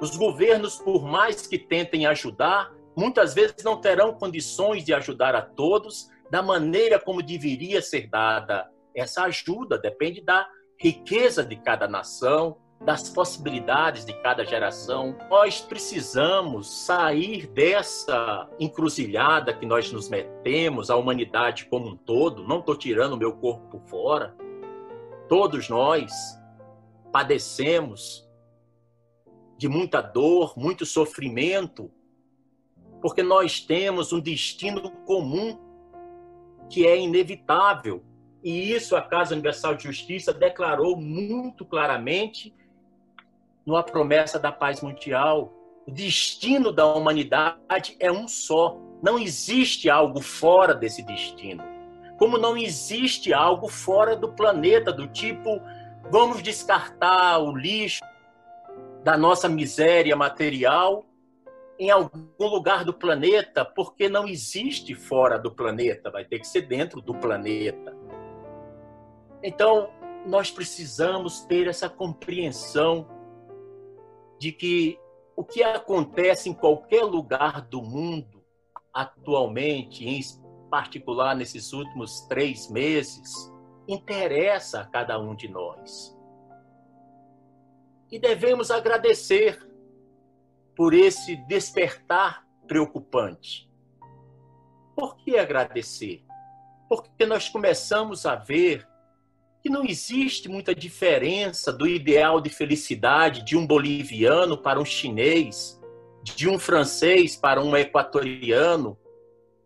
Os 0.00 0.16
governos, 0.16 0.78
por 0.78 1.04
mais 1.04 1.46
que 1.46 1.58
tentem 1.58 2.06
ajudar, 2.06 2.72
muitas 2.96 3.34
vezes 3.34 3.62
não 3.62 3.78
terão 3.78 4.14
condições 4.14 4.84
de 4.84 4.94
ajudar 4.94 5.34
a 5.34 5.42
todos 5.42 6.10
da 6.30 6.42
maneira 6.42 6.98
como 6.98 7.22
deveria 7.22 7.80
ser 7.80 8.08
dada 8.08 8.70
essa 8.94 9.24
ajuda, 9.24 9.78
depende 9.78 10.20
da 10.20 10.48
riqueza 10.80 11.44
de 11.44 11.56
cada 11.56 11.86
nação, 11.86 12.58
das 12.80 13.08
possibilidades 13.08 14.04
de 14.04 14.12
cada 14.22 14.44
geração. 14.44 15.16
Nós 15.30 15.60
precisamos 15.60 16.68
sair 16.84 17.46
dessa 17.46 18.48
encruzilhada 18.58 19.54
que 19.54 19.64
nós 19.64 19.90
nos 19.92 20.08
metemos, 20.08 20.90
a 20.90 20.96
humanidade 20.96 21.66
como 21.66 21.88
um 21.88 21.96
todo. 21.96 22.46
Não 22.46 22.60
estou 22.60 22.76
tirando 22.76 23.14
o 23.14 23.16
meu 23.16 23.32
corpo 23.34 23.80
fora. 23.86 24.36
Todos 25.28 25.68
nós 25.68 26.12
padecemos 27.12 28.28
de 29.56 29.68
muita 29.68 30.02
dor, 30.02 30.52
muito 30.56 30.84
sofrimento, 30.84 31.90
porque 33.00 33.22
nós 33.22 33.60
temos 33.60 34.12
um 34.12 34.20
destino 34.20 34.90
comum 35.06 35.58
que 36.68 36.86
é 36.86 36.98
inevitável. 36.98 38.04
E 38.42 38.72
isso 38.72 38.94
a 38.96 39.02
Casa 39.02 39.34
Universal 39.34 39.74
de 39.74 39.84
Justiça 39.84 40.32
declarou 40.32 40.96
muito 40.96 41.64
claramente 41.64 42.54
numa 43.64 43.82
promessa 43.82 44.38
da 44.38 44.52
paz 44.52 44.80
mundial. 44.80 45.52
O 45.86 45.90
destino 45.90 46.72
da 46.72 46.86
humanidade 46.86 47.96
é 47.98 48.10
um 48.10 48.28
só. 48.28 48.76
Não 49.02 49.18
existe 49.18 49.88
algo 49.88 50.20
fora 50.20 50.74
desse 50.74 51.02
destino. 51.02 51.62
Como 52.18 52.38
não 52.38 52.56
existe 52.56 53.32
algo 53.32 53.68
fora 53.68 54.16
do 54.16 54.32
planeta, 54.32 54.92
do 54.92 55.06
tipo, 55.06 55.60
vamos 56.10 56.42
descartar 56.42 57.38
o 57.38 57.56
lixo 57.56 58.02
da 59.04 59.16
nossa 59.16 59.48
miséria 59.48 60.16
material 60.16 61.05
em 61.78 61.90
algum 61.90 62.46
lugar 62.46 62.84
do 62.84 62.94
planeta, 62.94 63.64
porque 63.64 64.08
não 64.08 64.26
existe 64.26 64.94
fora 64.94 65.38
do 65.38 65.50
planeta, 65.50 66.10
vai 66.10 66.24
ter 66.24 66.38
que 66.38 66.46
ser 66.46 66.62
dentro 66.62 67.00
do 67.00 67.14
planeta. 67.14 67.94
Então, 69.42 69.90
nós 70.26 70.50
precisamos 70.50 71.40
ter 71.40 71.66
essa 71.68 71.88
compreensão 71.88 73.06
de 74.38 74.52
que 74.52 74.98
o 75.36 75.44
que 75.44 75.62
acontece 75.62 76.48
em 76.48 76.54
qualquer 76.54 77.02
lugar 77.02 77.60
do 77.62 77.82
mundo 77.82 78.42
atualmente, 78.92 80.08
em 80.08 80.20
particular 80.70 81.36
nesses 81.36 81.72
últimos 81.74 82.22
três 82.22 82.70
meses, 82.70 83.52
interessa 83.86 84.80
a 84.80 84.86
cada 84.86 85.18
um 85.20 85.34
de 85.34 85.48
nós. 85.48 86.16
E 88.10 88.18
devemos 88.18 88.70
agradecer 88.70 89.60
por 90.76 90.92
esse 90.92 91.34
despertar 91.48 92.46
preocupante. 92.68 93.68
Por 94.94 95.16
que 95.16 95.38
agradecer? 95.38 96.22
Porque 96.88 97.24
nós 97.24 97.48
começamos 97.48 98.26
a 98.26 98.36
ver 98.36 98.86
que 99.62 99.70
não 99.70 99.84
existe 99.84 100.48
muita 100.48 100.74
diferença 100.74 101.72
do 101.72 101.88
ideal 101.88 102.40
de 102.40 102.50
felicidade 102.50 103.42
de 103.42 103.56
um 103.56 103.66
boliviano 103.66 104.56
para 104.56 104.78
um 104.78 104.84
chinês, 104.84 105.80
de 106.22 106.48
um 106.48 106.58
francês 106.58 107.34
para 107.34 107.60
um 107.60 107.76
equatoriano. 107.76 108.98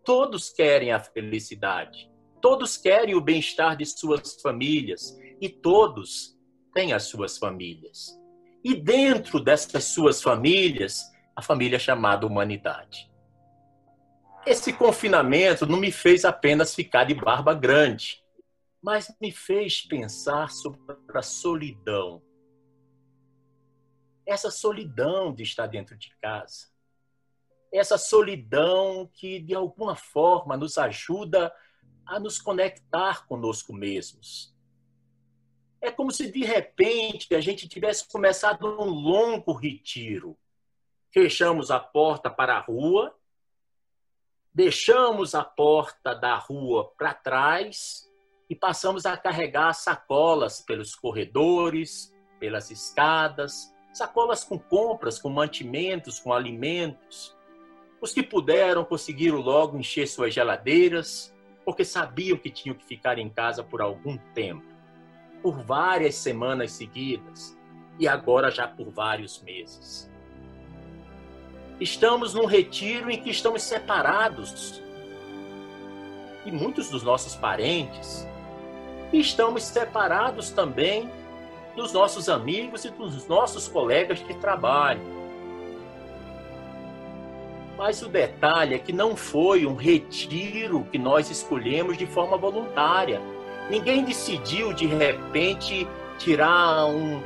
Todos 0.04 0.48
querem 0.50 0.92
a 0.92 1.00
felicidade, 1.00 2.10
todos 2.40 2.76
querem 2.76 3.14
o 3.14 3.20
bem-estar 3.20 3.76
de 3.76 3.84
suas 3.84 4.40
famílias 4.40 5.18
e 5.40 5.48
todos 5.48 6.38
têm 6.72 6.92
as 6.92 7.04
suas 7.04 7.36
famílias. 7.36 8.19
E 8.62 8.74
dentro 8.74 9.40
dessas 9.40 9.84
suas 9.84 10.22
famílias, 10.22 11.10
a 11.34 11.42
família 11.42 11.78
chamada 11.78 12.26
humanidade. 12.26 13.10
Esse 14.46 14.72
confinamento 14.72 15.66
não 15.66 15.78
me 15.78 15.92
fez 15.92 16.24
apenas 16.24 16.74
ficar 16.74 17.04
de 17.04 17.14
barba 17.14 17.54
grande 17.54 18.22
mas 18.82 19.14
me 19.20 19.30
fez 19.30 19.82
pensar 19.82 20.50
sobre 20.50 20.80
a 21.14 21.22
solidão. 21.22 22.22
Essa 24.26 24.50
solidão 24.50 25.34
de 25.34 25.42
estar 25.42 25.66
dentro 25.66 25.96
de 25.96 26.10
casa. 26.18 26.68
Essa 27.72 27.98
solidão 27.98 29.08
que, 29.12 29.38
de 29.40 29.54
alguma 29.54 29.94
forma, 29.94 30.56
nos 30.56 30.78
ajuda 30.78 31.52
a 32.06 32.18
nos 32.18 32.40
conectar 32.40 33.26
conosco 33.26 33.72
mesmos. 33.72 34.54
É 35.80 35.90
como 35.90 36.10
se, 36.10 36.30
de 36.30 36.44
repente, 36.44 37.34
a 37.34 37.40
gente 37.40 37.68
tivesse 37.68 38.06
começado 38.08 38.66
um 38.66 38.84
longo 38.84 39.52
retiro. 39.52 40.36
Fechamos 41.10 41.70
a 41.70 41.80
porta 41.80 42.30
para 42.30 42.56
a 42.56 42.60
rua, 42.60 43.16
deixamos 44.52 45.34
a 45.34 45.42
porta 45.42 46.14
da 46.14 46.36
rua 46.36 46.92
para 46.96 47.14
trás 47.14 48.08
e 48.48 48.54
passamos 48.54 49.06
a 49.06 49.16
carregar 49.16 49.72
sacolas 49.72 50.60
pelos 50.60 50.94
corredores, 50.94 52.14
pelas 52.38 52.70
escadas, 52.70 53.72
sacolas 53.92 54.44
com 54.44 54.58
compras, 54.58 55.18
com 55.18 55.28
mantimentos, 55.28 56.18
com 56.18 56.32
alimentos. 56.32 57.36
Os 58.00 58.12
que 58.12 58.22
puderam 58.22 58.84
conseguiram 58.84 59.38
logo 59.38 59.78
encher 59.78 60.06
suas 60.06 60.32
geladeiras, 60.32 61.34
porque 61.64 61.84
sabiam 61.84 62.38
que 62.38 62.50
tinham 62.50 62.74
que 62.74 62.84
ficar 62.84 63.18
em 63.18 63.28
casa 63.28 63.62
por 63.62 63.80
algum 63.80 64.16
tempo, 64.34 64.66
por 65.42 65.62
várias 65.62 66.14
semanas 66.14 66.72
seguidas 66.72 67.58
e 67.98 68.06
agora 68.08 68.50
já 68.50 68.66
por 68.66 68.90
vários 68.90 69.42
meses. 69.42 70.10
Estamos 71.80 72.34
num 72.34 72.44
retiro 72.44 73.10
em 73.10 73.22
que 73.22 73.30
estamos 73.30 73.62
separados. 73.62 74.82
E 76.44 76.50
muitos 76.50 76.88
dos 76.88 77.02
nossos 77.02 77.34
parentes, 77.34 78.26
e 79.12 79.20
estamos 79.20 79.62
separados 79.64 80.50
também 80.50 81.10
dos 81.76 81.92
nossos 81.92 82.28
amigos 82.28 82.84
e 82.84 82.90
dos 82.90 83.26
nossos 83.26 83.68
colegas 83.68 84.18
de 84.18 84.34
trabalho. 84.34 85.00
Mas 87.76 88.02
o 88.02 88.08
detalhe 88.08 88.74
é 88.74 88.78
que 88.78 88.92
não 88.92 89.16
foi 89.16 89.66
um 89.66 89.74
retiro 89.74 90.86
que 90.92 90.98
nós 90.98 91.30
escolhemos 91.30 91.96
de 91.96 92.06
forma 92.06 92.36
voluntária. 92.36 93.20
Ninguém 93.70 94.04
decidiu 94.04 94.72
de 94.72 94.84
repente 94.84 95.86
tirar 96.18 96.86
um, 96.86 97.22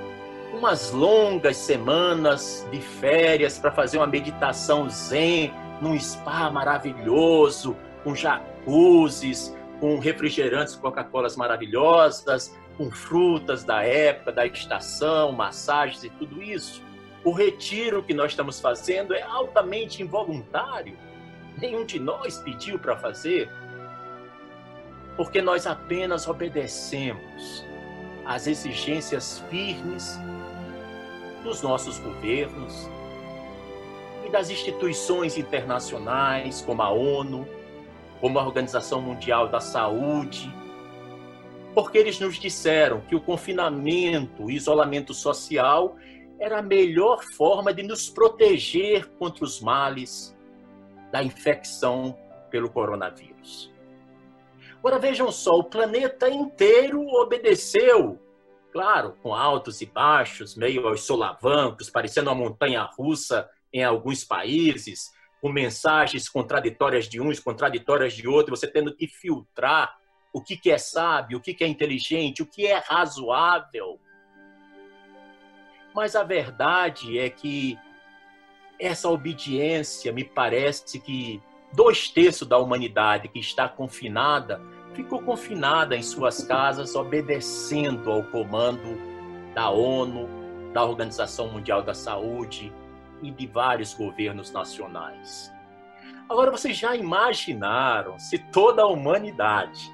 umas 0.53 0.93
longas 0.93 1.57
semanas 1.57 2.69
de 2.71 2.83
férias 2.83 3.59
para 3.59 3.73
fazer 3.73 3.97
uma 3.97 4.07
meditação 4.07 4.91
zen 4.91 5.51
num 5.81 5.99
spa 5.99 6.51
maravilhoso, 6.51 7.75
com 8.05 8.15
jacuzzis, 8.15 9.57
com 9.81 9.99
refrigerantes 9.99 10.77
Coca-Colas 10.77 11.35
maravilhosas, 11.35 12.55
com 12.77 12.91
frutas 12.91 13.65
da 13.65 13.83
época, 13.83 14.31
da 14.31 14.45
estação, 14.45 15.33
massagens 15.33 16.05
e 16.05 16.11
tudo 16.11 16.43
isso. 16.43 16.83
O 17.25 17.33
retiro 17.33 18.03
que 18.03 18.13
nós 18.13 18.33
estamos 18.33 18.61
fazendo 18.61 19.15
é 19.15 19.23
altamente 19.23 20.03
involuntário. 20.03 20.95
Nenhum 21.57 21.87
de 21.87 21.99
nós 21.99 22.37
pediu 22.37 22.79
para 22.79 22.97
fazer, 22.99 23.49
porque 25.17 25.41
nós 25.41 25.67
apenas 25.67 26.27
obedecemos 26.27 27.65
às 28.25 28.47
exigências 28.47 29.45
firmes 29.51 30.19
dos 31.43 31.63
nossos 31.63 31.99
governos 31.99 32.89
e 34.27 34.31
das 34.31 34.51
instituições 34.51 35.37
internacionais, 35.37 36.63
como 36.63 36.83
a 36.83 36.91
ONU, 36.91 37.47
como 38.21 38.39
a 38.39 38.45
Organização 38.45 39.01
Mundial 39.01 39.49
da 39.49 39.61
Saúde, 39.61 40.53
porque 41.75 41.99
eles 41.99 42.19
nos 42.19 42.39
disseram 42.39 43.01
que 43.03 43.15
o 43.15 43.21
confinamento, 43.21 44.45
o 44.45 44.51
isolamento 44.51 45.13
social 45.13 45.97
era 46.39 46.61
a 46.61 46.63
melhor 46.63 47.23
forma 47.23 47.73
de 47.75 47.83
nos 47.83 48.09
proteger 48.09 49.07
contra 49.19 49.45
os 49.45 49.61
males 49.61 50.37
da 51.13 51.23
infecção 51.23 52.17
pelo 52.51 52.71
coronavírus. 52.71 53.74
Agora 54.85 54.99
vejam 54.99 55.33
só, 55.33 55.53
o 55.53 55.65
planeta 55.65 56.29
inteiro 56.29 57.01
obedeceu, 57.09 58.21
claro, 58.71 59.17
com 59.23 59.35
altos 59.35 59.81
e 59.81 59.87
baixos, 59.87 60.55
meio 60.55 60.87
aos 60.87 61.07
solavancos, 61.07 61.89
parecendo 61.89 62.29
uma 62.29 62.37
montanha 62.37 62.83
russa 62.83 63.49
em 63.73 63.83
alguns 63.83 64.25
países, 64.25 65.11
com 65.41 65.49
mensagens 65.49 66.29
contraditórias 66.29 67.09
de 67.09 67.19
uns, 67.19 67.41
contraditórias 67.41 68.13
de 68.13 68.29
outros, 68.29 68.61
você 68.61 68.71
tendo 68.71 68.95
que 68.95 69.07
filtrar 69.07 69.97
o 70.31 70.43
que, 70.43 70.71
é 70.71 70.77
sábio, 70.77 71.39
o 71.39 71.41
que 71.41 71.65
é 71.65 71.67
inteligente, 71.67 72.43
o 72.43 72.47
que 72.47 72.67
é 72.67 72.77
razoável. 72.77 73.99
Mas 75.95 76.15
a 76.15 76.23
verdade 76.23 77.19
é 77.19 77.31
que 77.31 77.79
essa 78.79 79.09
obediência 79.09 80.13
me 80.13 80.25
parece 80.25 81.01
que 81.01 81.43
dois 81.73 82.11
terços 82.11 82.47
da 82.47 82.59
humanidade 82.59 83.29
que 83.29 83.39
está 83.39 83.67
confinada 83.67 84.61
ficou 84.95 85.21
confinada 85.21 85.97
em 85.97 86.03
suas 86.03 86.45
casas, 86.45 86.95
obedecendo 86.95 88.11
ao 88.11 88.23
comando 88.25 88.99
da 89.55 89.71
ONU, 89.71 90.29
da 90.73 90.85
Organização 90.85 91.49
Mundial 91.49 91.83
da 91.83 91.95
Saúde, 91.95 92.73
e 93.23 93.31
de 93.31 93.47
vários 93.47 93.95
governos 93.95 94.51
nacionais. 94.53 95.53
Agora, 96.29 96.51
vocês 96.51 96.77
já 96.77 96.95
imaginaram 96.95 98.19
se 98.19 98.39
toda 98.39 98.83
a 98.83 98.87
humanidade 98.87 99.93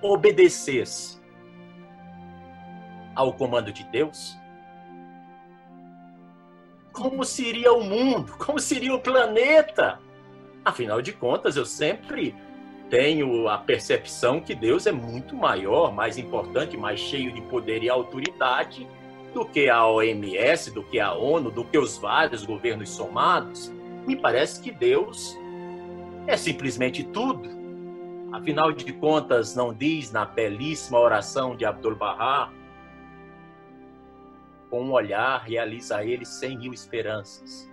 obedecesse 0.00 1.20
ao 3.14 3.32
comando 3.32 3.72
de 3.72 3.84
Deus? 3.84 4.36
Como 6.92 7.24
seria 7.24 7.72
o 7.72 7.82
mundo? 7.82 8.36
Como 8.38 8.58
seria 8.58 8.94
o 8.94 9.00
planeta? 9.00 10.00
Afinal 10.64 11.02
de 11.02 11.12
contas, 11.12 11.56
eu 11.56 11.66
sempre 11.66 12.34
tenho 12.90 13.48
a 13.48 13.58
percepção 13.58 14.40
que 14.40 14.54
Deus 14.54 14.86
é 14.86 14.92
muito 14.92 15.34
maior, 15.34 15.92
mais 15.92 16.18
importante, 16.18 16.76
mais 16.76 17.00
cheio 17.00 17.32
de 17.32 17.40
poder 17.42 17.82
e 17.82 17.88
autoridade 17.88 18.86
do 19.34 19.44
que 19.44 19.68
a 19.68 19.86
OMS, 19.86 20.70
do 20.70 20.82
que 20.82 20.98
a 20.98 21.12
ONU, 21.12 21.50
do 21.50 21.64
que 21.64 21.76
os 21.76 21.98
vários 21.98 22.44
governos 22.44 22.90
somados. 22.90 23.72
Me 24.06 24.16
parece 24.16 24.62
que 24.62 24.70
Deus 24.70 25.36
é 26.26 26.36
simplesmente 26.36 27.04
tudo. 27.04 27.48
Afinal 28.32 28.72
de 28.72 28.92
contas, 28.92 29.54
não 29.54 29.74
diz 29.74 30.12
na 30.12 30.24
belíssima 30.24 30.98
oração 30.98 31.56
de 31.56 31.64
Abdul-Bahá, 31.64 32.52
com 34.70 34.84
um 34.84 34.92
olhar 34.92 35.42
realiza 35.42 36.04
ele 36.04 36.24
cem 36.24 36.58
mil 36.58 36.72
esperanças. 36.72 37.70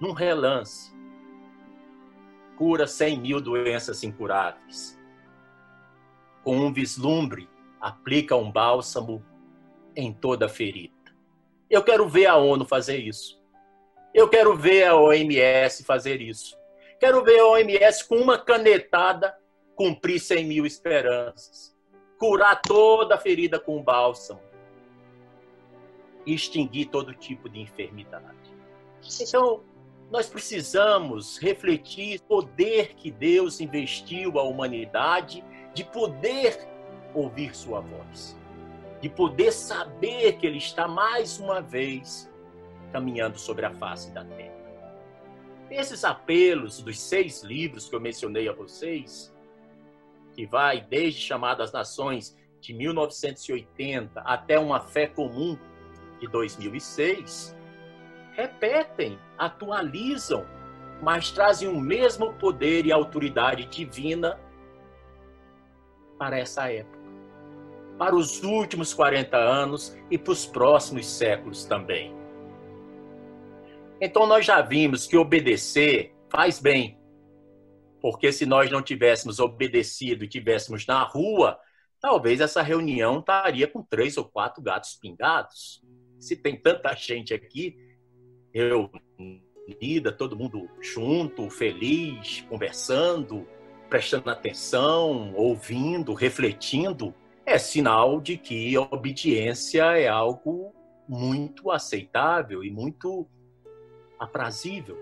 Num 0.00 0.12
relance, 0.12 0.91
cura 2.62 2.86
100 2.86 3.18
mil 3.18 3.40
doenças 3.40 4.04
incuráveis. 4.04 4.96
Com 6.44 6.58
um 6.58 6.72
vislumbre, 6.72 7.48
aplica 7.80 8.36
um 8.36 8.52
bálsamo 8.52 9.20
em 9.96 10.12
toda 10.12 10.48
ferida. 10.48 10.94
Eu 11.68 11.82
quero 11.82 12.08
ver 12.08 12.26
a 12.26 12.36
ONU 12.36 12.64
fazer 12.64 12.98
isso. 12.98 13.42
Eu 14.14 14.28
quero 14.28 14.56
ver 14.56 14.84
a 14.84 14.96
OMS 14.96 15.82
fazer 15.82 16.22
isso. 16.22 16.56
Quero 17.00 17.24
ver 17.24 17.40
a 17.40 17.46
OMS 17.48 18.06
com 18.06 18.14
uma 18.14 18.38
canetada 18.38 19.36
cumprir 19.74 20.20
100 20.20 20.44
mil 20.44 20.64
esperanças. 20.64 21.76
Curar 22.16 22.62
toda 22.62 23.16
a 23.16 23.18
ferida 23.18 23.58
com 23.58 23.82
bálsamo. 23.82 24.40
E 26.24 26.32
extinguir 26.32 26.90
todo 26.90 27.12
tipo 27.12 27.48
de 27.48 27.58
enfermidade. 27.58 28.54
Então, 29.20 29.64
nós 30.12 30.28
precisamos 30.28 31.38
refletir 31.38 32.20
o 32.20 32.24
poder 32.24 32.94
que 32.96 33.10
Deus 33.10 33.62
investiu 33.62 34.38
à 34.38 34.42
humanidade 34.42 35.42
de 35.72 35.84
poder 35.84 36.68
ouvir 37.14 37.56
sua 37.56 37.80
voz, 37.80 38.38
de 39.00 39.08
poder 39.08 39.50
saber 39.52 40.34
que 40.34 40.46
ele 40.46 40.58
está 40.58 40.86
mais 40.86 41.38
uma 41.38 41.62
vez 41.62 42.30
caminhando 42.92 43.38
sobre 43.38 43.64
a 43.64 43.72
face 43.72 44.10
da 44.12 44.22
terra. 44.22 44.52
Esses 45.70 46.04
apelos 46.04 46.82
dos 46.82 47.00
seis 47.00 47.42
livros 47.42 47.88
que 47.88 47.96
eu 47.96 48.00
mencionei 48.00 48.46
a 48.50 48.52
vocês, 48.52 49.34
que 50.34 50.44
vai 50.44 50.82
desde 50.82 51.22
Chamadas 51.22 51.72
Nações 51.72 52.36
de 52.60 52.74
1980 52.74 54.20
até 54.20 54.58
uma 54.58 54.78
fé 54.78 55.06
comum 55.06 55.58
de 56.20 56.28
2006, 56.28 57.56
repetem, 58.32 59.18
atualizam, 59.38 60.46
mas 61.02 61.30
trazem 61.30 61.68
o 61.68 61.80
mesmo 61.80 62.32
poder 62.34 62.86
e 62.86 62.92
autoridade 62.92 63.64
divina 63.66 64.38
para 66.18 66.38
essa 66.38 66.70
época, 66.70 66.98
para 67.98 68.14
os 68.14 68.42
últimos 68.42 68.94
40 68.94 69.36
anos 69.36 69.96
e 70.10 70.16
para 70.16 70.32
os 70.32 70.46
próximos 70.46 71.06
séculos 71.06 71.64
também. 71.64 72.14
Então 74.00 74.26
nós 74.26 74.44
já 74.44 74.60
vimos 74.60 75.06
que 75.06 75.16
obedecer 75.16 76.14
faz 76.28 76.58
bem. 76.58 76.98
Porque 78.00 78.32
se 78.32 78.44
nós 78.44 78.68
não 78.70 78.82
tivéssemos 78.82 79.38
obedecido 79.38 80.24
e 80.24 80.28
tivéssemos 80.28 80.84
na 80.86 81.04
rua, 81.04 81.56
talvez 82.00 82.40
essa 82.40 82.62
reunião 82.62 83.20
estaria 83.20 83.68
com 83.68 83.80
três 83.80 84.16
ou 84.16 84.24
quatro 84.24 84.60
gatos 84.60 84.94
pingados. 84.94 85.80
Se 86.18 86.34
tem 86.34 86.60
tanta 86.60 86.92
gente 86.96 87.32
aqui, 87.32 87.76
reunida, 88.52 90.12
todo 90.12 90.36
mundo 90.36 90.68
junto, 90.80 91.48
feliz, 91.48 92.42
conversando, 92.48 93.46
prestando 93.88 94.30
atenção, 94.30 95.34
ouvindo, 95.34 96.14
refletindo, 96.14 97.14
é 97.44 97.58
sinal 97.58 98.20
de 98.20 98.36
que 98.36 98.74
a 98.76 98.80
obediência 98.80 99.84
é 99.98 100.08
algo 100.08 100.72
muito 101.08 101.70
aceitável 101.70 102.62
e 102.62 102.70
muito 102.70 103.26
aprazível. 104.18 104.96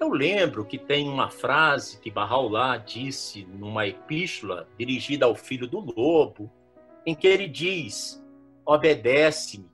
Eu 0.00 0.10
lembro 0.10 0.64
que 0.64 0.78
tem 0.78 1.08
uma 1.08 1.30
frase 1.30 2.00
que 2.00 2.10
Barraulá 2.10 2.76
disse 2.76 3.44
numa 3.44 3.86
epístola 3.86 4.68
dirigida 4.78 5.26
ao 5.26 5.34
filho 5.34 5.68
do 5.68 5.78
lobo, 5.78 6.50
em 7.06 7.14
que 7.14 7.26
ele 7.26 7.46
diz: 7.46 8.20
Obedece-me 8.66 9.71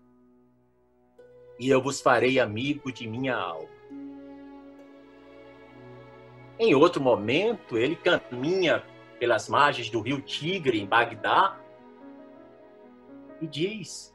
e 1.58 1.68
eu 1.68 1.82
vos 1.82 2.00
farei 2.00 2.38
amigo 2.38 2.92
de 2.92 3.06
minha 3.08 3.34
alma. 3.34 3.68
Em 6.58 6.74
outro 6.74 7.02
momento, 7.02 7.76
ele 7.76 7.96
caminha 7.96 8.84
pelas 9.18 9.48
margens 9.48 9.90
do 9.90 10.00
rio 10.00 10.20
Tigre, 10.20 10.80
em 10.80 10.86
Bagdá, 10.86 11.58
e 13.40 13.46
diz: 13.46 14.14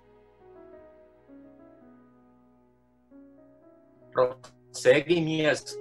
Prossegue 4.12 5.20
minhas 5.22 5.80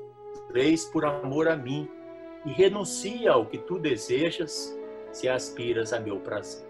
leis 0.51 0.85
por 0.87 1.05
amor 1.05 1.49
a 1.49 1.57
mim, 1.57 1.89
e 2.45 2.51
renuncia 2.51 3.33
ao 3.33 3.47
que 3.47 3.59
tu 3.59 3.79
desejas, 3.79 4.77
se 5.13 5.29
aspiras 5.29 5.93
a 5.93 6.01
meu 6.01 6.21
prazer. 6.21 6.69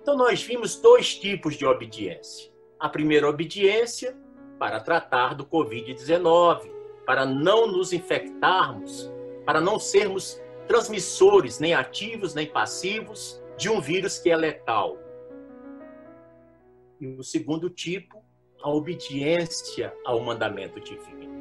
Então, 0.00 0.16
nós 0.16 0.42
vimos 0.42 0.76
dois 0.80 1.14
tipos 1.18 1.56
de 1.56 1.64
obediência 1.64 2.53
a 2.84 2.88
primeira 2.90 3.26
obediência 3.26 4.14
para 4.58 4.78
tratar 4.78 5.34
do 5.34 5.46
Covid-19, 5.46 6.70
para 7.06 7.24
não 7.24 7.66
nos 7.66 7.94
infectarmos, 7.94 9.10
para 9.46 9.58
não 9.58 9.78
sermos 9.78 10.38
transmissores, 10.68 11.58
nem 11.58 11.72
ativos 11.72 12.34
nem 12.34 12.46
passivos, 12.46 13.42
de 13.56 13.70
um 13.70 13.80
vírus 13.80 14.18
que 14.18 14.28
é 14.28 14.36
letal. 14.36 14.98
E 17.00 17.06
o 17.06 17.24
segundo 17.24 17.70
tipo, 17.70 18.22
a 18.62 18.68
obediência 18.68 19.90
ao 20.04 20.20
mandamento 20.20 20.78
divino. 20.78 21.32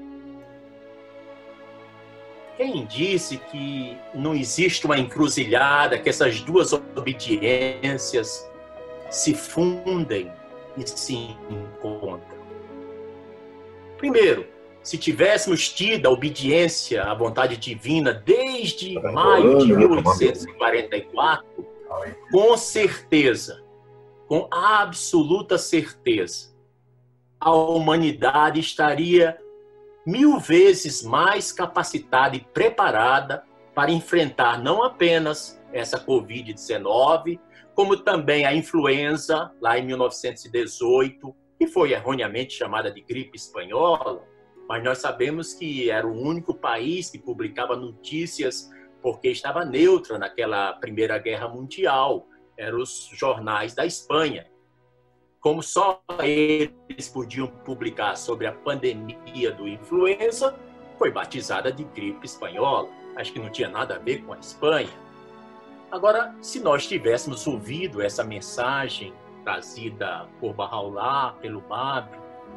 Quem 2.55 2.85
disse 2.85 3.37
que 3.37 3.97
não 4.15 4.33
existe 4.33 4.85
uma 4.85 4.97
encruzilhada, 4.97 5.99
que 5.99 6.07
essas 6.07 6.39
duas 6.39 6.71
obediências 6.71 8.49
se 9.09 9.35
fundem 9.35 10.31
e 10.77 10.87
se 10.87 11.37
encontram. 11.49 12.43
Primeiro, 13.97 14.47
se 14.81 14.97
tivéssemos 14.97 15.69
tido 15.69 16.07
a 16.07 16.11
obediência 16.11 17.03
à 17.03 17.13
vontade 17.13 17.55
divina 17.55 18.13
desde 18.13 18.99
maio 18.99 19.59
de 19.59 19.73
1844, 19.73 21.45
com 22.31 22.57
certeza, 22.57 23.63
com 24.27 24.47
absoluta 24.51 25.57
certeza, 25.57 26.53
a 27.39 27.53
humanidade 27.53 28.59
estaria 28.59 29.37
mil 30.05 30.37
vezes 30.39 31.01
mais 31.01 31.51
capacitada 31.51 32.35
e 32.35 32.41
preparada 32.41 33.43
para 33.73 33.91
enfrentar 33.91 34.61
não 34.61 34.83
apenas 34.83 35.61
essa 35.71 35.97
Covid-19, 35.97 37.39
como 37.75 37.97
também 37.97 38.45
a 38.45 38.53
influenza, 38.53 39.51
lá 39.59 39.77
em 39.77 39.85
1918, 39.85 41.35
que 41.57 41.67
foi 41.67 41.93
erroneamente 41.93 42.53
chamada 42.53 42.91
de 42.91 43.01
gripe 43.01 43.35
espanhola, 43.35 44.23
mas 44.67 44.83
nós 44.83 44.99
sabemos 44.99 45.53
que 45.53 45.89
era 45.89 46.07
o 46.07 46.11
único 46.11 46.53
país 46.53 47.09
que 47.09 47.17
publicava 47.17 47.75
notícias 47.75 48.69
porque 49.01 49.29
estava 49.29 49.65
neutra 49.65 50.17
naquela 50.17 50.73
Primeira 50.73 51.17
Guerra 51.17 51.49
Mundial, 51.49 52.25
eram 52.57 52.79
os 52.79 53.09
jornais 53.13 53.73
da 53.73 53.85
Espanha. 53.85 54.47
Como 55.41 55.61
só 55.61 56.01
eles 56.21 57.09
podiam 57.09 57.47
publicar 57.47 58.15
sobre 58.15 58.47
a 58.47 58.53
pandemia 58.53 59.51
do 59.51 59.67
influenza, 59.67 60.55
foi 60.97 61.11
batizada 61.11 61.69
de 61.69 61.83
gripe 61.83 62.25
espanhola. 62.25 62.87
Acho 63.17 63.33
que 63.33 63.39
não 63.39 63.49
tinha 63.49 63.67
nada 63.67 63.95
a 63.95 63.99
ver 63.99 64.23
com 64.23 64.31
a 64.31 64.39
Espanha. 64.39 65.02
Agora, 65.93 66.33
se 66.41 66.59
nós 66.59 66.87
tivéssemos 66.87 67.45
ouvido 67.45 68.01
essa 68.01 68.23
mensagem 68.23 69.13
trazida 69.43 70.27
por 70.39 70.51
Bahá'u'lláh, 70.51 71.35
pelo 71.39 71.61
Bab, 71.61 72.09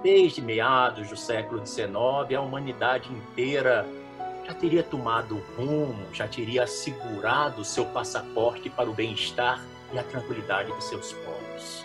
desde 0.03 0.41
meados 0.41 1.11
do 1.11 1.19
século 1.19 1.61
XIX, 1.67 1.87
a 2.35 2.41
humanidade 2.41 3.13
inteira 3.13 3.87
já 4.43 4.55
teria 4.55 4.83
tomado 4.83 5.37
rumo, 5.55 6.03
já 6.15 6.27
teria 6.27 6.63
assegurado 6.63 7.63
seu 7.63 7.85
passaporte 7.85 8.71
para 8.71 8.89
o 8.89 8.95
bem-estar 8.95 9.63
e 9.93 9.99
a 9.99 10.03
tranquilidade 10.03 10.75
de 10.75 10.83
seus 10.83 11.13
povos. 11.13 11.85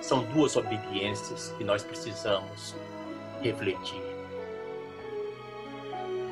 São 0.00 0.24
duas 0.32 0.56
obediências 0.56 1.54
que 1.58 1.64
nós 1.64 1.82
precisamos 1.82 2.74
refletir. 3.42 4.05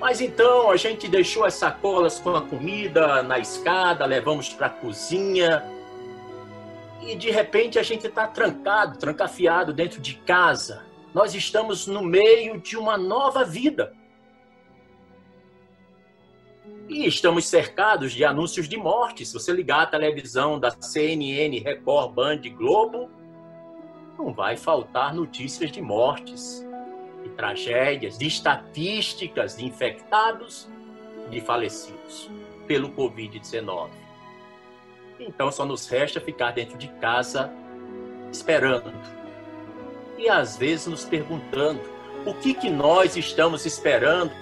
Mas 0.05 0.21
então 0.21 0.71
a 0.71 0.77
gente 0.77 1.09
deixou 1.09 1.47
as 1.47 1.55
sacolas 1.55 2.21
com 2.21 2.37
a 2.37 2.43
comida 2.43 3.23
na 3.23 3.39
escada, 3.39 4.05
levamos 4.05 4.51
para 4.51 4.67
a 4.67 4.69
cozinha 4.69 5.65
e 7.01 7.17
de 7.17 7.31
repente 7.31 7.79
a 7.79 7.83
gente 7.83 8.07
está 8.07 8.27
trancado, 8.27 8.99
trancafiado 8.99 9.73
dentro 9.73 10.03
de 10.03 10.17
casa. 10.17 10.85
Nós 11.15 11.35
estamos 11.35 11.87
no 11.87 12.03
meio 12.03 12.61
de 12.61 12.77
uma 12.77 12.99
nova 12.99 13.47
vida. 13.47 13.95
E 16.87 17.07
estamos 17.07 17.47
cercados 17.47 18.13
de 18.13 18.27
anúncios 18.27 18.69
de 18.69 18.77
morte. 18.77 19.25
Se 19.25 19.33
você 19.33 19.53
ligar 19.53 19.85
a 19.85 19.87
televisão 19.87 20.61
da 20.61 20.71
CNN, 20.71 21.59
Record, 21.61 22.13
Band, 22.13 22.43
Globo, 22.55 23.09
não 24.19 24.35
vai 24.35 24.59
faltar 24.59 25.15
notícias 25.15 25.73
de 25.73 25.81
mortes, 25.81 26.63
tragédias, 27.37 28.19
de 28.19 28.27
estatísticas 28.27 29.57
de 29.57 29.65
infectados 29.65 30.69
de 31.31 31.41
falecidos 31.41 32.31
pelo 32.67 32.91
Covid-19. 32.91 33.91
Então 35.19 35.51
só 35.51 35.65
nos 35.65 35.87
resta 35.89 36.21
ficar 36.21 36.53
dentro 36.53 36.77
de 36.77 36.89
casa 37.01 37.53
esperando. 38.31 38.93
E 40.19 40.29
às 40.29 40.57
vezes 40.57 40.87
nos 40.87 41.05
perguntando 41.05 41.81
o 42.27 42.35
que, 42.35 42.55
que 42.55 42.71
nós 42.71 43.17
estamos 43.17 43.67
esperando. 43.67 44.33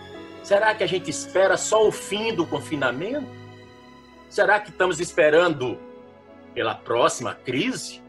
Será 0.43 0.75
que 0.75 0.83
a 0.83 0.87
gente 0.87 1.11
espera 1.11 1.57
só 1.57 1.87
o 1.87 1.93
fim 1.93 2.35
do 2.35 2.47
confinamento? 2.47 3.27
Será 4.29 4.61
que 4.61 4.71
estamos 4.71 4.99
esperando 4.99 5.79
pela 6.55 6.75
próxima 6.75 7.35
crise? 7.35 8.02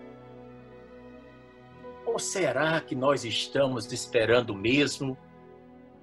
Ou 2.13 2.19
será 2.19 2.80
que 2.80 2.95
nós 2.95 3.26
estamos 3.26 3.91
esperando 3.91 4.56
mesmo 4.56 5.17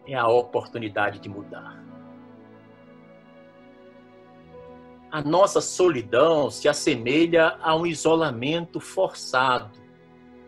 é 0.06 0.14
a 0.14 0.28
oportunidade 0.28 1.18
de 1.18 1.28
mudar? 1.28 1.80
a 5.10 5.20
nossa 5.20 5.60
solidão 5.60 6.50
se 6.50 6.68
assemelha 6.68 7.58
a 7.60 7.74
um 7.74 7.84
isolamento 7.84 8.78
forçado, 8.78 9.76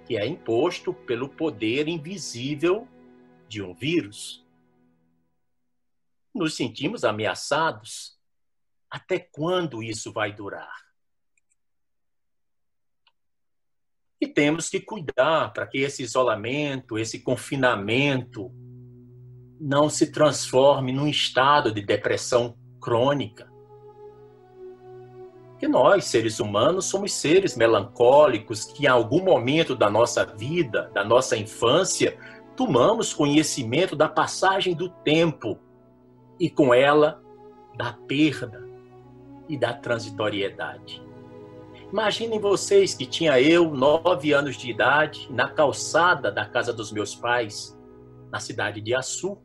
que 0.06 0.16
é 0.16 0.24
imposto 0.24 0.94
pelo 0.94 1.28
poder 1.28 1.88
invisível 1.88 2.86
de 3.48 3.60
um 3.60 3.74
vírus. 3.74 4.46
Nos 6.32 6.54
sentimos 6.54 7.02
ameaçados. 7.02 8.16
Até 8.88 9.18
quando 9.18 9.82
isso 9.82 10.12
vai 10.12 10.32
durar? 10.32 10.91
E 14.22 14.26
temos 14.26 14.70
que 14.70 14.80
cuidar 14.80 15.52
para 15.52 15.66
que 15.66 15.78
esse 15.78 16.02
isolamento, 16.02 16.96
esse 16.96 17.18
confinamento, 17.18 18.50
não 19.60 19.90
se 19.90 20.10
transforme 20.10 20.92
num 20.92 21.08
estado 21.08 21.70
de 21.70 21.82
depressão 21.82 22.56
crônica 22.80 23.52
que 25.62 25.68
nós, 25.68 26.06
seres 26.06 26.40
humanos, 26.40 26.86
somos 26.86 27.12
seres 27.12 27.56
melancólicos 27.56 28.64
que, 28.64 28.82
em 28.82 28.88
algum 28.88 29.22
momento 29.22 29.76
da 29.76 29.88
nossa 29.88 30.26
vida, 30.26 30.90
da 30.92 31.04
nossa 31.04 31.36
infância, 31.36 32.18
tomamos 32.56 33.14
conhecimento 33.14 33.94
da 33.94 34.08
passagem 34.08 34.74
do 34.74 34.88
tempo 34.88 35.56
e, 36.40 36.50
com 36.50 36.74
ela, 36.74 37.22
da 37.76 37.92
perda 37.92 38.60
e 39.48 39.56
da 39.56 39.72
transitoriedade. 39.72 41.00
Imaginem 41.92 42.40
vocês 42.40 42.94
que 42.94 43.04
tinha 43.04 43.38
eu, 43.38 43.70
nove 43.70 44.32
anos 44.32 44.56
de 44.56 44.70
idade, 44.70 45.28
na 45.30 45.50
calçada 45.50 46.32
da 46.32 46.46
casa 46.46 46.72
dos 46.72 46.90
meus 46.90 47.14
pais, 47.14 47.78
na 48.30 48.40
cidade 48.40 48.80
de 48.80 48.94
Açu. 48.94 49.36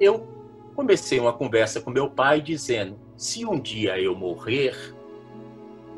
Eu 0.00 0.26
comecei 0.74 1.20
uma 1.20 1.32
conversa 1.32 1.80
com 1.80 1.92
meu 1.92 2.10
pai 2.10 2.40
dizendo: 2.40 2.98
se 3.16 3.46
um 3.46 3.60
dia 3.60 4.00
eu 4.00 4.16
morrer, 4.16 4.74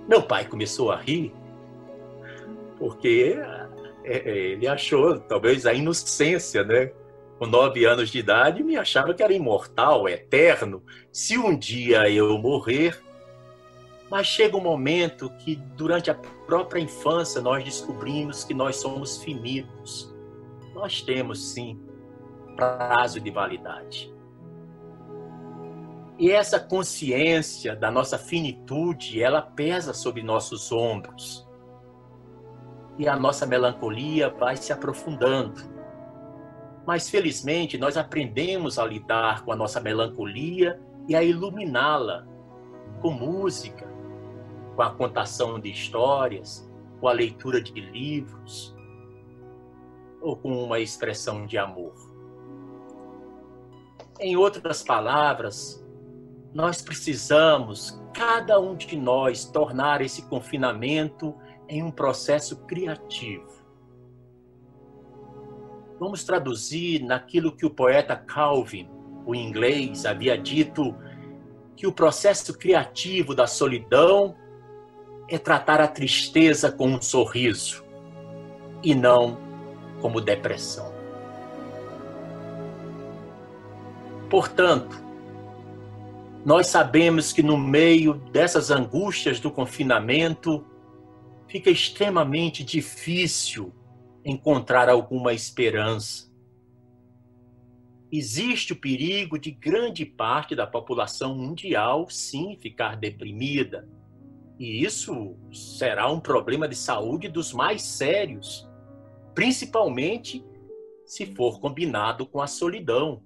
meu 0.06 0.22
pai 0.22 0.46
começou 0.46 0.92
a 0.92 0.96
rir, 0.96 1.34
porque 2.78 3.34
é, 4.04 4.30
é, 4.30 4.38
ele 4.52 4.68
achou, 4.68 5.18
talvez, 5.20 5.64
a 5.64 5.72
inocência, 5.72 6.62
né? 6.62 6.92
Com 7.38 7.46
nove 7.46 7.86
anos 7.86 8.10
de 8.10 8.18
idade, 8.18 8.62
me 8.62 8.76
achava 8.76 9.14
que 9.14 9.22
era 9.22 9.32
imortal, 9.32 10.06
eterno. 10.06 10.82
Se 11.10 11.38
um 11.38 11.56
dia 11.56 12.10
eu 12.10 12.36
morrer, 12.36 13.05
mas 14.10 14.26
chega 14.26 14.56
um 14.56 14.60
momento 14.60 15.30
que, 15.38 15.56
durante 15.56 16.10
a 16.10 16.14
própria 16.14 16.80
infância, 16.80 17.40
nós 17.40 17.64
descobrimos 17.64 18.44
que 18.44 18.54
nós 18.54 18.76
somos 18.76 19.22
finitos. 19.22 20.14
Nós 20.74 21.00
temos, 21.00 21.52
sim, 21.52 21.80
prazo 22.54 23.20
de 23.20 23.30
validade. 23.30 24.14
E 26.18 26.30
essa 26.30 26.58
consciência 26.58 27.76
da 27.76 27.90
nossa 27.90 28.16
finitude, 28.16 29.22
ela 29.22 29.42
pesa 29.42 29.92
sobre 29.92 30.22
nossos 30.22 30.72
ombros. 30.72 31.46
E 32.98 33.06
a 33.06 33.16
nossa 33.16 33.44
melancolia 33.44 34.30
vai 34.30 34.56
se 34.56 34.72
aprofundando. 34.72 35.60
Mas 36.86 37.10
felizmente 37.10 37.76
nós 37.76 37.96
aprendemos 37.96 38.78
a 38.78 38.86
lidar 38.86 39.44
com 39.44 39.52
a 39.52 39.56
nossa 39.56 39.80
melancolia 39.80 40.80
e 41.06 41.14
a 41.14 41.22
iluminá-la 41.22 42.26
com 43.02 43.10
música, 43.10 43.85
com 44.76 44.82
a 44.82 44.90
contação 44.90 45.58
de 45.58 45.70
histórias, 45.70 46.70
com 47.00 47.08
a 47.08 47.12
leitura 47.12 47.60
de 47.62 47.72
livros 47.80 48.76
ou 50.20 50.36
com 50.36 50.64
uma 50.64 50.78
expressão 50.78 51.46
de 51.46 51.56
amor. 51.56 51.94
Em 54.20 54.36
outras 54.36 54.82
palavras, 54.82 55.84
nós 56.54 56.82
precisamos, 56.82 58.00
cada 58.12 58.60
um 58.60 58.74
de 58.74 58.96
nós, 58.96 59.44
tornar 59.46 60.00
esse 60.02 60.22
confinamento 60.22 61.34
em 61.68 61.82
um 61.82 61.90
processo 61.90 62.64
criativo. 62.66 63.56
Vamos 65.98 66.24
traduzir 66.24 67.02
naquilo 67.02 67.56
que 67.56 67.64
o 67.64 67.70
poeta 67.70 68.14
Calvin, 68.14 68.88
o 69.24 69.34
inglês, 69.34 70.04
havia 70.04 70.36
dito 70.36 70.94
que 71.74 71.86
o 71.86 71.92
processo 71.92 72.56
criativo 72.56 73.34
da 73.34 73.46
solidão 73.46 74.34
é 75.28 75.38
tratar 75.38 75.80
a 75.80 75.88
tristeza 75.88 76.70
com 76.70 76.88
um 76.88 77.00
sorriso 77.00 77.84
e 78.82 78.94
não 78.94 79.38
como 80.00 80.20
depressão. 80.20 80.94
Portanto, 84.30 85.06
nós 86.44 86.68
sabemos 86.68 87.32
que 87.32 87.42
no 87.42 87.56
meio 87.56 88.14
dessas 88.14 88.70
angústias 88.70 89.40
do 89.40 89.50
confinamento, 89.50 90.64
fica 91.48 91.70
extremamente 91.70 92.62
difícil 92.62 93.72
encontrar 94.24 94.88
alguma 94.88 95.32
esperança. 95.32 96.30
Existe 98.10 98.72
o 98.72 98.76
perigo 98.76 99.38
de 99.38 99.50
grande 99.50 100.04
parte 100.04 100.54
da 100.54 100.66
população 100.66 101.34
mundial, 101.34 102.08
sim, 102.08 102.56
ficar 102.60 102.96
deprimida. 102.96 103.88
E 104.58 104.84
isso 104.84 105.36
será 105.52 106.10
um 106.10 106.20
problema 106.20 106.66
de 106.66 106.74
saúde 106.74 107.28
dos 107.28 107.52
mais 107.52 107.82
sérios, 107.82 108.66
principalmente 109.34 110.44
se 111.04 111.26
for 111.34 111.60
combinado 111.60 112.26
com 112.26 112.40
a 112.40 112.46
solidão. 112.46 113.22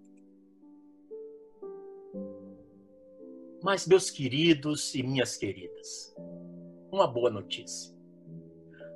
Mas, 3.63 3.87
meus 3.87 4.11
queridos 4.11 4.95
e 4.95 5.03
minhas 5.03 5.37
queridas, 5.37 6.15
uma 6.91 7.07
boa 7.07 7.31
notícia. 7.31 7.95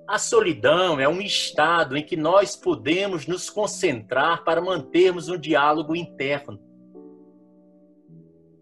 A 0.06 0.18
solidão 0.18 1.00
é 1.00 1.08
um 1.08 1.20
estado 1.20 1.96
em 1.96 2.04
que 2.04 2.16
nós 2.16 2.56
podemos 2.56 3.26
nos 3.26 3.48
concentrar 3.48 4.44
para 4.44 4.60
mantermos 4.60 5.28
um 5.28 5.38
diálogo 5.38 5.96
interno. 5.96 6.60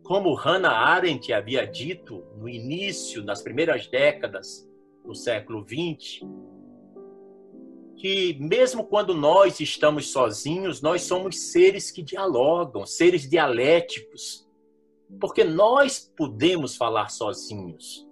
Como 0.02 0.34
Hannah 0.34 0.76
Arendt 0.76 1.32
havia 1.32 1.66
dito 1.66 2.24
no 2.36 2.48
início, 2.48 3.22
nas 3.22 3.40
primeiras 3.40 3.86
décadas 3.86 4.68
do 5.04 5.14
século 5.14 5.64
XX, 5.64 6.26
que 7.96 8.36
mesmo 8.40 8.84
quando 8.84 9.14
nós 9.14 9.60
estamos 9.60 10.10
sozinhos, 10.10 10.80
nós 10.80 11.02
somos 11.02 11.52
seres 11.52 11.90
que 11.90 12.02
dialogam, 12.02 12.84
seres 12.84 13.28
dialéticos 13.28 14.50
porque 15.20 15.44
nós 15.44 16.10
podemos 16.16 16.76
falar 16.76 17.08
sozinhos, 17.08 18.06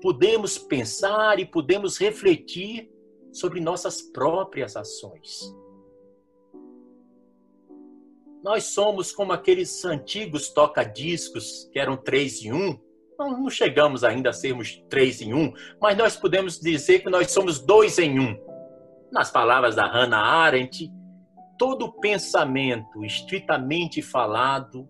podemos 0.00 0.58
pensar 0.58 1.38
e 1.38 1.46
podemos 1.46 1.98
refletir 1.98 2.90
sobre 3.32 3.60
nossas 3.60 4.00
próprias 4.00 4.76
ações. 4.76 5.54
Nós 8.46 8.62
somos 8.66 9.10
como 9.10 9.32
aqueles 9.32 9.84
antigos 9.84 10.50
toca-discos 10.50 11.68
que 11.72 11.80
eram 11.80 11.96
três 11.96 12.44
em 12.44 12.52
um. 12.52 12.78
Não, 13.18 13.42
não 13.42 13.50
chegamos 13.50 14.04
ainda 14.04 14.30
a 14.30 14.32
sermos 14.32 14.80
três 14.88 15.20
em 15.20 15.34
um, 15.34 15.52
mas 15.80 15.98
nós 15.98 16.16
podemos 16.16 16.60
dizer 16.60 17.00
que 17.00 17.10
nós 17.10 17.32
somos 17.32 17.58
dois 17.58 17.98
em 17.98 18.20
um. 18.20 18.38
Nas 19.10 19.32
palavras 19.32 19.74
da 19.74 19.84
Hannah 19.84 20.22
Arendt, 20.22 20.88
todo 21.58 21.92
pensamento 21.94 23.04
estritamente 23.04 24.00
falado 24.00 24.88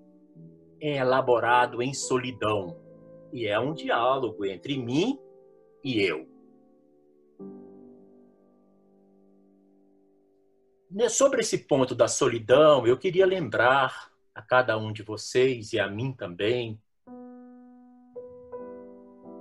é 0.78 0.98
elaborado 0.98 1.80
em 1.80 1.94
solidão 1.94 2.78
e 3.32 3.46
é 3.46 3.58
um 3.58 3.72
diálogo 3.72 4.44
entre 4.44 4.76
mim 4.76 5.18
e 5.82 6.02
eu. 6.02 6.28
Sobre 11.10 11.40
esse 11.40 11.58
ponto 11.58 11.94
da 11.94 12.06
solidão, 12.06 12.86
eu 12.86 12.96
queria 12.96 13.26
lembrar 13.26 14.08
a 14.32 14.40
cada 14.40 14.78
um 14.78 14.92
de 14.92 15.02
vocês 15.02 15.72
e 15.72 15.80
a 15.80 15.88
mim 15.88 16.12
também 16.12 16.80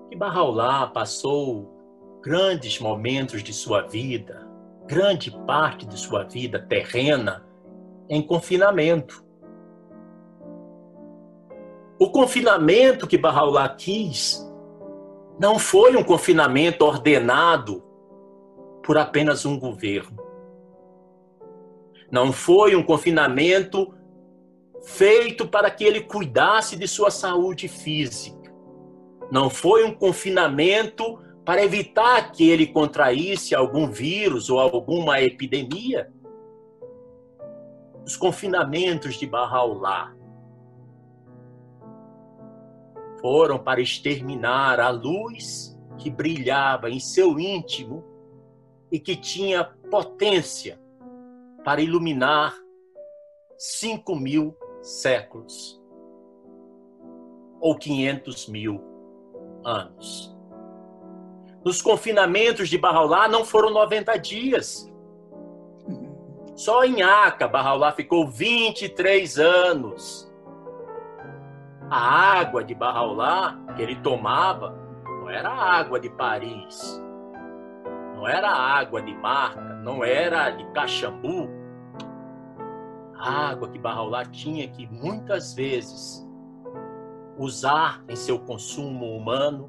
que 0.09 0.15
Barraulá 0.17 0.87
passou 0.87 2.19
grandes 2.21 2.79
momentos 2.79 3.43
de 3.43 3.53
sua 3.53 3.81
vida, 3.83 4.47
grande 4.87 5.29
parte 5.45 5.85
de 5.85 5.97
sua 5.97 6.23
vida 6.23 6.59
terrena, 6.59 7.45
em 8.09 8.21
confinamento. 8.21 9.23
O 11.99 12.09
confinamento 12.09 13.07
que 13.07 13.19
Barraulá 13.19 13.69
quis 13.69 14.43
não 15.39 15.59
foi 15.59 15.95
um 15.95 16.03
confinamento 16.03 16.83
ordenado 16.83 17.83
por 18.83 18.97
apenas 18.97 19.45
um 19.45 19.59
governo. 19.59 20.24
Não 22.11 22.31
foi 22.31 22.75
um 22.75 22.83
confinamento 22.83 23.93
feito 24.83 25.47
para 25.47 25.71
que 25.71 25.83
ele 25.83 26.01
cuidasse 26.01 26.75
de 26.75 26.87
sua 26.87 27.09
saúde 27.09 27.67
física. 27.67 28.53
Não 29.31 29.49
foi 29.49 29.83
um 29.83 29.93
confinamento 29.93 31.19
para 31.43 31.63
evitar 31.63 32.31
que 32.31 32.47
ele 32.49 32.67
contraísse 32.67 33.55
algum 33.55 33.89
vírus 33.89 34.49
ou 34.49 34.59
alguma 34.59 35.21
epidemia. 35.21 36.11
Os 38.05 38.15
confinamentos 38.15 39.15
de 39.15 39.25
Barraulá 39.25 40.15
foram 43.19 43.57
para 43.57 43.81
exterminar 43.81 44.79
a 44.79 44.89
luz 44.89 45.75
que 45.97 46.11
brilhava 46.11 46.89
em 46.89 46.99
seu 46.99 47.39
íntimo 47.39 48.03
e 48.91 48.99
que 48.99 49.15
tinha 49.15 49.63
potência 49.89 50.79
para 51.65 51.81
iluminar 51.81 52.53
cinco 53.57 54.15
mil 54.15 54.55
séculos 54.81 55.81
ou 57.59 57.75
quinhentos 57.75 58.47
mil 58.47 58.79
anos. 59.65 60.33
Nos 61.65 61.81
confinamentos 61.81 62.69
de 62.69 62.77
Barraulá 62.77 63.27
não 63.27 63.43
foram 63.43 63.71
90 63.71 64.15
dias. 64.19 64.87
Só 66.55 66.85
em 66.85 67.01
Aca, 67.01 67.47
Barraulá 67.47 67.91
ficou 67.91 68.27
23 68.27 69.39
anos. 69.39 70.31
A 71.89 72.39
água 72.39 72.63
de 72.63 72.75
Barraulá 72.75 73.59
que 73.75 73.81
ele 73.81 73.95
tomava 73.95 74.77
não 75.03 75.29
era 75.29 75.49
água 75.49 75.99
de 75.99 76.09
Paris, 76.11 77.03
não 78.15 78.27
era 78.27 78.49
água 78.49 79.01
de 79.01 79.13
Marca, 79.15 79.61
não 79.83 80.03
era 80.03 80.51
de 80.51 80.63
Caxambu. 80.71 81.49
Água 83.25 83.69
que 83.69 83.79
Barraulá 83.79 84.23
tinha 84.23 84.67
que 84.67 84.85
muitas 84.85 85.55
vezes 85.55 86.23
usar 87.39 88.03
em 88.07 88.15
seu 88.15 88.37
consumo 88.37 89.17
humano 89.17 89.67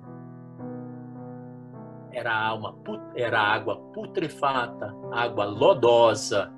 era, 2.13 2.35
alma, 2.35 2.77
era 3.15 3.41
água 3.41 3.77
putrefata, 3.95 4.95
água 5.11 5.47
lodosa, 5.47 6.53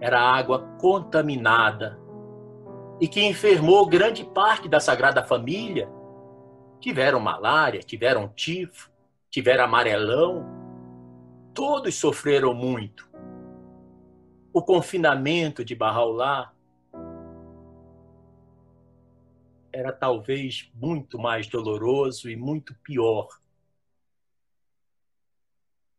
era 0.00 0.18
água 0.20 0.60
contaminada 0.80 1.98
e 2.98 3.06
que 3.06 3.22
enfermou 3.22 3.86
grande 3.86 4.24
parte 4.24 4.68
da 4.70 4.80
Sagrada 4.80 5.22
Família. 5.22 5.86
Tiveram 6.80 7.20
malária, 7.20 7.80
tiveram 7.80 8.28
tifo, 8.28 8.90
tiveram 9.30 9.64
amarelão, 9.64 10.46
todos 11.52 11.94
sofreram 11.94 12.54
muito. 12.54 13.05
O 14.56 14.62
confinamento 14.62 15.62
de 15.62 15.74
Barraulá 15.74 16.50
era 19.70 19.92
talvez 19.92 20.70
muito 20.72 21.18
mais 21.18 21.46
doloroso 21.46 22.30
e 22.30 22.36
muito 22.36 22.74
pior 22.76 23.28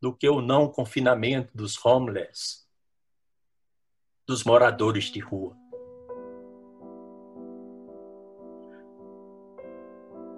do 0.01 0.11
que 0.11 0.27
o 0.27 0.41
não 0.41 0.67
confinamento 0.67 1.55
dos 1.55 1.77
homeless, 1.85 2.67
dos 4.25 4.43
moradores 4.43 5.11
de 5.11 5.19
rua. 5.19 5.55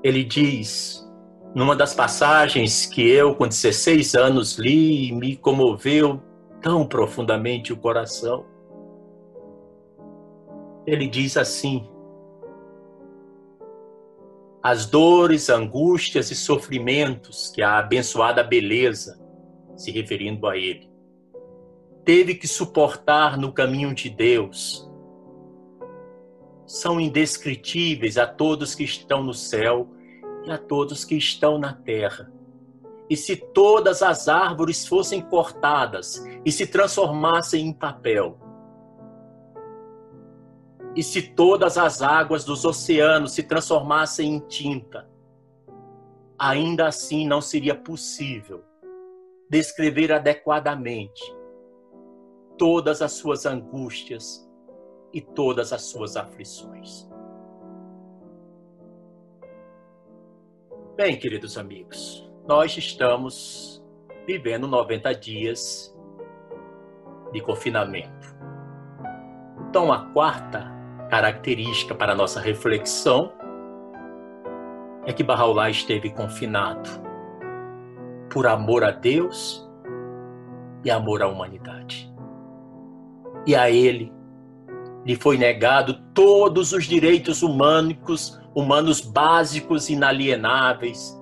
Ele 0.03 0.25
diz, 0.25 1.09
numa 1.55 1.73
das 1.73 1.95
passagens 1.95 2.85
que 2.85 3.01
eu, 3.01 3.33
com 3.33 3.47
16 3.47 4.13
anos, 4.15 4.57
li 4.57 5.07
e 5.07 5.11
me 5.13 5.37
comoveu 5.37 6.21
tão 6.61 6.85
profundamente 6.85 7.73
o 7.73 7.77
coração. 7.77 8.45
Ele 10.85 11.07
diz 11.07 11.37
assim: 11.37 11.89
as 14.61 14.85
dores, 14.85 15.49
angústias 15.49 16.31
e 16.31 16.35
sofrimentos 16.35 17.49
que 17.49 17.61
a 17.61 17.77
abençoada 17.77 18.43
beleza 18.43 19.19
se 19.75 19.89
referindo 19.91 20.47
a 20.47 20.57
ele. 20.57 20.89
Teve 22.03 22.35
que 22.35 22.47
suportar 22.47 23.37
no 23.37 23.53
caminho 23.53 23.93
de 23.93 24.09
Deus. 24.09 24.89
São 26.65 26.99
indescritíveis 26.99 28.17
a 28.17 28.27
todos 28.27 28.75
que 28.75 28.83
estão 28.83 29.23
no 29.23 29.33
céu 29.33 29.87
e 30.45 30.51
a 30.51 30.57
todos 30.57 31.05
que 31.05 31.15
estão 31.15 31.57
na 31.57 31.73
terra. 31.73 32.31
E 33.09 33.17
se 33.17 33.35
todas 33.35 34.03
as 34.03 34.27
árvores 34.27 34.87
fossem 34.87 35.21
cortadas 35.21 36.23
e 36.45 36.51
se 36.51 36.67
transformassem 36.67 37.65
em 37.65 37.73
papel, 37.73 38.37
e 40.95 41.01
se 41.01 41.21
todas 41.21 41.77
as 41.77 42.01
águas 42.01 42.43
dos 42.43 42.65
oceanos 42.65 43.31
se 43.31 43.43
transformassem 43.43 44.35
em 44.35 44.39
tinta, 44.39 45.09
ainda 46.37 46.87
assim 46.87 47.27
não 47.27 47.41
seria 47.41 47.75
possível 47.75 48.63
descrever 49.49 50.11
adequadamente 50.11 51.23
todas 52.57 53.01
as 53.01 53.13
suas 53.13 53.45
angústias 53.45 54.47
e 55.11 55.21
todas 55.21 55.73
as 55.73 55.83
suas 55.83 56.15
aflições. 56.15 57.09
Bem, 60.95 61.17
queridos 61.17 61.57
amigos, 61.57 62.28
nós 62.49 62.75
estamos 62.75 63.79
vivendo 64.25 64.67
90 64.67 65.13
dias 65.13 65.95
de 67.31 67.39
confinamento. 67.41 68.35
Então, 69.69 69.93
a 69.93 70.05
quarta 70.05 70.65
característica 71.11 71.93
para 71.93 72.15
nossa 72.15 72.39
reflexão 72.39 73.31
é 75.05 75.13
que 75.13 75.23
Bahá'u'lláh 75.23 75.69
esteve 75.69 76.09
confinado 76.09 76.89
por 78.33 78.47
amor 78.47 78.83
a 78.83 78.89
Deus 78.89 79.69
e 80.83 80.89
amor 80.89 81.21
à 81.21 81.27
humanidade. 81.27 82.11
E 83.45 83.55
a 83.55 83.69
ele 83.69 84.11
lhe 85.05 85.15
foi 85.15 85.37
negado 85.37 86.01
todos 86.15 86.73
os 86.73 86.85
direitos 86.85 87.43
humanos, 87.43 88.41
humanos 88.55 89.01
básicos, 89.01 89.87
inalienáveis 89.87 91.18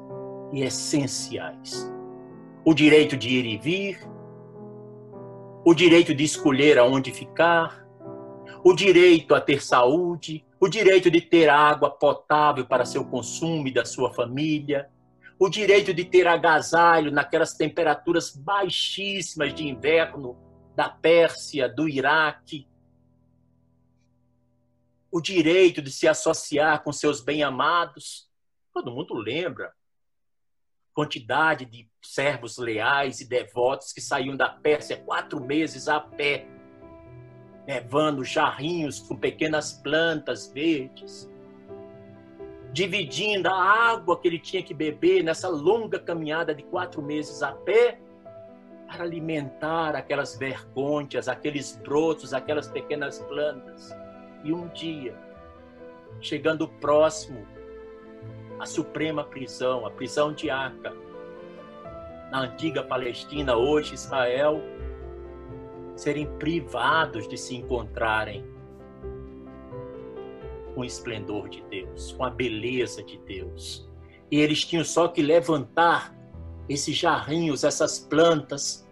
e 0.51 0.62
essenciais. 0.62 1.91
O 2.65 2.73
direito 2.73 3.15
de 3.15 3.29
ir 3.29 3.45
e 3.45 3.57
vir, 3.57 3.99
o 5.65 5.73
direito 5.73 6.13
de 6.13 6.23
escolher 6.23 6.77
aonde 6.77 7.12
ficar, 7.12 7.85
o 8.63 8.73
direito 8.73 9.35
a 9.35 9.41
ter 9.41 9.62
saúde, 9.62 10.45
o 10.60 10.67
direito 10.67 11.12
de 11.12 11.21
ter 11.21 11.50
água 11.50 11.89
potável 11.89 12.65
para 12.65 12.85
seu 12.85 13.06
consumo 13.06 13.67
e 13.67 13.73
da 13.73 13.85
sua 13.85 14.13
família, 14.13 14.89
o 15.39 15.50
direito 15.50 15.93
de 15.93 16.04
ter 16.04 16.27
agasalho 16.27 17.12
naquelas 17.12 17.54
temperaturas 17.54 18.35
baixíssimas 18.35 19.54
de 19.54 19.67
inverno 19.67 20.35
da 20.75 20.89
Pérsia, 20.89 21.69
do 21.69 21.87
Iraque, 21.87 22.67
o 25.12 25.21
direito 25.21 25.81
de 25.81 25.91
se 25.91 26.08
associar 26.08 26.83
com 26.83 26.91
seus 26.91 27.21
bem-amados. 27.21 28.29
Todo 28.73 28.91
mundo 28.91 29.13
lembra 29.13 29.73
quantidade 30.98 31.63
de 31.63 31.87
servos 32.02 32.58
leais 32.58 33.21
e 33.21 33.29
devotos 33.29 33.93
que 33.93 34.02
saíam 34.02 34.35
da 34.35 34.50
Pérsia 34.50 34.98
quatro 34.98 35.39
meses 35.39 35.87
a 35.87 36.00
pé, 36.00 36.48
levando 37.67 38.23
jarrinhos 38.23 39.00
com 39.00 39.15
pequenas 39.15 39.73
plantas 39.73 40.48
verdes 40.52 41.29
dividindo 42.73 43.48
a 43.48 43.56
água 43.56 44.19
que 44.19 44.27
ele 44.27 44.39
tinha 44.39 44.63
que 44.63 44.73
beber 44.73 45.23
nessa 45.23 45.48
longa 45.48 46.00
caminhada 46.00 46.54
de 46.54 46.63
quatro 46.63 47.00
meses 47.00 47.43
a 47.43 47.52
pé 47.52 48.00
para 48.87 49.04
alimentar 49.04 49.95
aquelas 49.95 50.35
vergonhas, 50.35 51.27
aqueles 51.27 51.75
brotos, 51.77 52.33
aquelas 52.33 52.67
pequenas 52.67 53.19
plantas. 53.19 53.95
E 54.43 54.52
um 54.52 54.67
dia, 54.69 55.15
chegando 56.21 56.67
próximo 56.67 57.45
à 58.60 58.65
suprema 58.65 59.23
prisão, 59.23 59.85
a 59.85 59.91
prisão 59.91 60.33
de 60.33 60.49
Aca, 60.49 60.93
na 62.31 62.41
antiga 62.41 62.83
Palestina, 62.83 63.55
hoje 63.55 63.93
Israel, 63.93 64.62
serem 65.95 66.27
privados 66.37 67.27
de 67.27 67.37
se 67.37 67.55
encontrarem 67.55 68.45
com 70.73 70.81
o 70.81 70.85
esplendor 70.85 71.49
de 71.49 71.63
Deus, 71.63 72.12
com 72.12 72.23
a 72.23 72.29
beleza 72.29 73.03
de 73.03 73.17
Deus. 73.19 73.89
E 74.29 74.39
eles 74.39 74.63
tinham 74.63 74.83
só 74.83 75.08
que 75.08 75.21
levantar 75.21 76.15
esses 76.69 76.95
jarrinhos, 76.95 77.63
essas 77.63 77.97
plantas, 77.97 78.87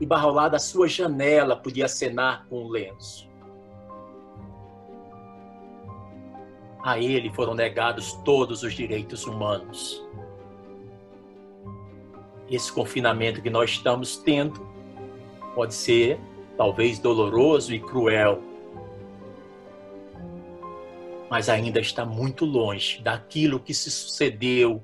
e 0.00 0.06
Barrolá 0.06 0.48
da 0.48 0.58
sua 0.58 0.88
janela 0.88 1.56
podia 1.56 1.84
acenar 1.84 2.46
com 2.48 2.64
um 2.64 2.68
lenço. 2.68 3.31
A 6.82 6.98
ele 6.98 7.30
foram 7.30 7.54
negados 7.54 8.12
todos 8.24 8.62
os 8.62 8.74
direitos 8.74 9.24
humanos. 9.24 10.04
Esse 12.50 12.72
confinamento 12.72 13.40
que 13.40 13.48
nós 13.48 13.70
estamos 13.70 14.16
tendo 14.16 14.66
pode 15.54 15.74
ser 15.74 16.18
talvez 16.56 16.98
doloroso 16.98 17.72
e 17.72 17.80
cruel, 17.80 18.42
mas 21.30 21.48
ainda 21.48 21.80
está 21.80 22.04
muito 22.04 22.44
longe 22.44 23.00
daquilo 23.00 23.60
que 23.60 23.72
se 23.72 23.90
sucedeu 23.90 24.82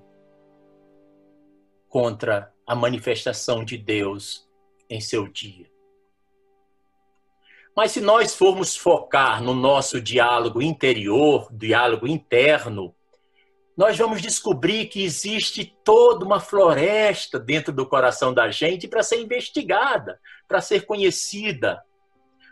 contra 1.89 2.53
a 2.67 2.75
manifestação 2.75 3.65
de 3.65 3.77
Deus 3.77 4.49
em 4.89 5.01
seu 5.01 5.27
dia. 5.27 5.67
Mas 7.79 7.93
se 7.93 8.01
nós 8.01 8.35
formos 8.35 8.77
focar 8.77 9.41
no 9.41 9.55
nosso 9.55 10.01
diálogo 10.01 10.61
interior, 10.61 11.47
diálogo 11.53 12.09
interno, 12.09 12.93
nós 13.77 13.97
vamos 13.97 14.21
descobrir 14.21 14.87
que 14.87 15.05
existe 15.05 15.79
toda 15.85 16.25
uma 16.25 16.41
floresta 16.41 17.39
dentro 17.39 17.73
do 17.73 17.87
coração 17.87 18.35
da 18.35 18.51
gente 18.51 18.89
para 18.89 19.05
ser 19.05 19.21
investigada, 19.21 20.21
para 20.49 20.61
ser 20.61 20.87
conhecida. 20.87 21.81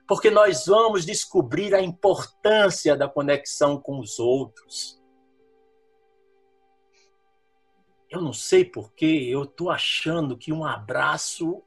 Porque 0.06 0.30
nós 0.30 0.66
vamos 0.66 1.04
descobrir 1.04 1.74
a 1.74 1.82
importância 1.82 2.96
da 2.96 3.08
conexão 3.08 3.80
com 3.80 3.98
os 3.98 4.20
outros. 4.20 5.02
Eu 8.08 8.20
não 8.20 8.32
sei 8.32 8.64
porquê, 8.64 9.26
eu 9.28 9.42
estou 9.42 9.70
achando 9.70 10.38
que 10.38 10.52
um 10.52 10.64
abraço 10.64 11.64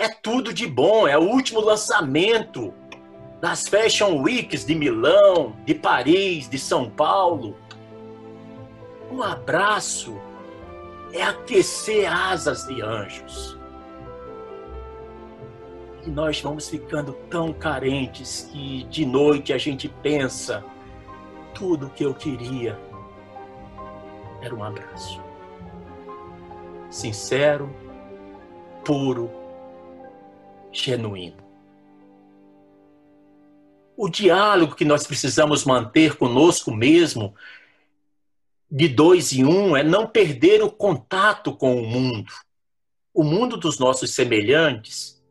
é 0.00 0.08
tudo 0.08 0.54
de 0.54 0.66
bom, 0.66 1.06
é 1.06 1.18
o 1.18 1.20
último 1.20 1.60
lançamento 1.60 2.72
das 3.38 3.68
Fashion 3.68 4.22
Weeks 4.22 4.64
de 4.64 4.74
Milão, 4.74 5.54
de 5.66 5.74
Paris, 5.74 6.48
de 6.48 6.58
São 6.58 6.88
Paulo. 6.88 7.54
Um 9.12 9.22
abraço 9.22 10.18
é 11.12 11.22
aquecer 11.22 12.10
asas 12.10 12.66
de 12.66 12.80
anjos. 12.80 13.58
E 16.06 16.08
nós 16.08 16.40
vamos 16.40 16.66
ficando 16.66 17.12
tão 17.28 17.52
carentes 17.52 18.48
que 18.50 18.84
de 18.84 19.04
noite 19.04 19.52
a 19.52 19.58
gente 19.58 19.86
pensa: 19.86 20.64
tudo 21.52 21.90
que 21.90 22.02
eu 22.02 22.14
queria 22.14 22.80
era 24.40 24.54
um 24.54 24.64
abraço. 24.64 25.22
Sincero, 26.88 27.68
puro, 28.82 29.39
genuíno. 30.72 31.36
O 33.96 34.08
diálogo 34.08 34.74
que 34.74 34.84
nós 34.84 35.06
precisamos 35.06 35.64
manter 35.64 36.16
conosco 36.16 36.70
mesmo, 36.70 37.34
de 38.70 38.88
dois 38.88 39.32
em 39.32 39.44
um, 39.44 39.76
é 39.76 39.82
não 39.82 40.06
perder 40.06 40.62
o 40.62 40.70
contato 40.70 41.54
com 41.54 41.82
o 41.82 41.86
mundo, 41.86 42.32
o 43.12 43.24
mundo 43.24 43.56
dos 43.56 43.78
nossos 43.78 44.14
semelhantes, 44.14 45.22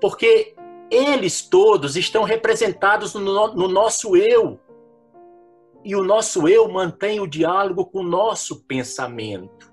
porque 0.00 0.54
eles 0.90 1.42
todos 1.42 1.96
estão 1.96 2.24
representados 2.24 3.14
no, 3.14 3.54
no 3.54 3.68
nosso 3.68 4.16
eu 4.16 4.60
e 5.84 5.94
o 5.94 6.02
nosso 6.02 6.48
eu 6.48 6.68
mantém 6.68 7.20
o 7.20 7.26
diálogo 7.26 7.86
com 7.86 8.00
o 8.00 8.08
nosso 8.08 8.64
pensamento. 8.64 9.72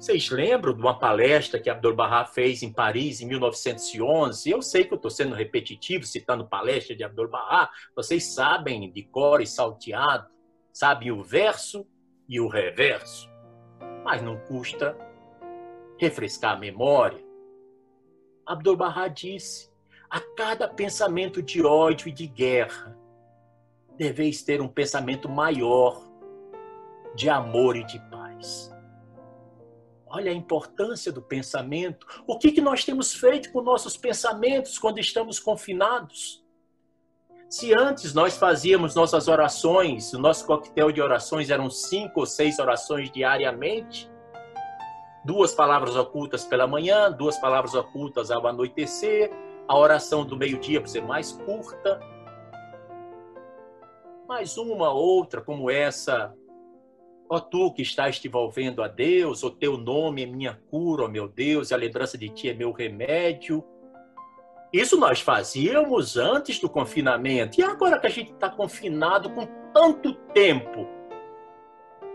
Vocês 0.00 0.30
lembram 0.30 0.72
de 0.72 0.80
uma 0.80 0.98
palestra 0.98 1.60
que 1.60 1.68
Abdul 1.68 1.94
Bahá 1.94 2.24
fez 2.24 2.62
em 2.62 2.72
Paris 2.72 3.20
em 3.20 3.26
1911? 3.26 4.48
Eu 4.48 4.62
sei 4.62 4.82
que 4.82 4.94
eu 4.94 4.96
estou 4.96 5.10
sendo 5.10 5.34
repetitivo 5.34 6.06
citando 6.06 6.48
palestra 6.48 6.96
de 6.96 7.04
Abdul 7.04 7.28
Bahá. 7.28 7.68
Vocês 7.94 8.32
sabem 8.32 8.90
de 8.90 9.02
cor 9.02 9.42
e 9.42 9.46
salteado, 9.46 10.26
sabem 10.72 11.12
o 11.12 11.22
verso 11.22 11.86
e 12.26 12.40
o 12.40 12.48
reverso. 12.48 13.28
Mas 14.02 14.22
não 14.22 14.38
custa 14.38 14.96
refrescar 15.98 16.56
a 16.56 16.58
memória. 16.58 17.22
Abdul 18.46 18.78
Bahá 18.78 19.06
disse: 19.06 19.70
a 20.08 20.18
cada 20.18 20.66
pensamento 20.66 21.42
de 21.42 21.62
ódio 21.62 22.08
e 22.08 22.12
de 22.12 22.26
guerra, 22.26 22.98
deveis 23.98 24.42
ter 24.42 24.62
um 24.62 24.68
pensamento 24.68 25.28
maior 25.28 26.02
de 27.14 27.28
amor 27.28 27.76
e 27.76 27.84
de 27.84 27.98
paz. 28.08 28.69
Olha 30.12 30.32
a 30.32 30.34
importância 30.34 31.12
do 31.12 31.22
pensamento. 31.22 32.04
O 32.26 32.36
que, 32.36 32.50
que 32.50 32.60
nós 32.60 32.84
temos 32.84 33.14
feito 33.14 33.52
com 33.52 33.62
nossos 33.62 33.96
pensamentos 33.96 34.76
quando 34.76 34.98
estamos 34.98 35.38
confinados? 35.38 36.44
Se 37.48 37.72
antes 37.72 38.12
nós 38.12 38.36
fazíamos 38.36 38.96
nossas 38.96 39.28
orações, 39.28 40.12
o 40.12 40.18
nosso 40.18 40.44
coquetel 40.46 40.90
de 40.90 41.00
orações 41.00 41.48
eram 41.48 41.70
cinco 41.70 42.20
ou 42.20 42.26
seis 42.26 42.58
orações 42.58 43.10
diariamente, 43.10 44.10
duas 45.24 45.52
palavras 45.52 45.94
ocultas 45.94 46.44
pela 46.44 46.66
manhã, 46.66 47.10
duas 47.10 47.38
palavras 47.38 47.74
ocultas 47.74 48.32
ao 48.32 48.44
anoitecer, 48.46 49.30
a 49.68 49.78
oração 49.78 50.24
do 50.24 50.36
meio-dia 50.36 50.80
para 50.80 50.90
ser 50.90 51.02
mais 51.02 51.32
curta, 51.32 52.00
mais 54.26 54.56
uma 54.56 54.92
outra 54.92 55.40
como 55.40 55.70
essa. 55.70 56.34
Ó 57.32 57.38
tu 57.38 57.72
que 57.72 57.80
estás 57.80 58.18
te 58.18 58.26
envolvendo 58.26 58.82
a 58.82 58.88
Deus, 58.88 59.44
o 59.44 59.52
teu 59.52 59.78
nome 59.78 60.24
é 60.24 60.26
minha 60.26 60.60
cura, 60.68 61.04
ó 61.04 61.08
meu 61.08 61.28
Deus, 61.28 61.70
e 61.70 61.74
a 61.74 61.76
lembrança 61.76 62.18
de 62.18 62.28
ti 62.28 62.48
é 62.48 62.54
meu 62.54 62.72
remédio. 62.72 63.64
Isso 64.72 64.98
nós 64.98 65.20
fazíamos 65.20 66.16
antes 66.16 66.58
do 66.58 66.68
confinamento. 66.68 67.60
E 67.60 67.62
agora 67.62 68.00
que 68.00 68.08
a 68.08 68.10
gente 68.10 68.32
está 68.32 68.50
confinado 68.50 69.30
com 69.30 69.46
tanto 69.72 70.12
tempo, 70.32 70.88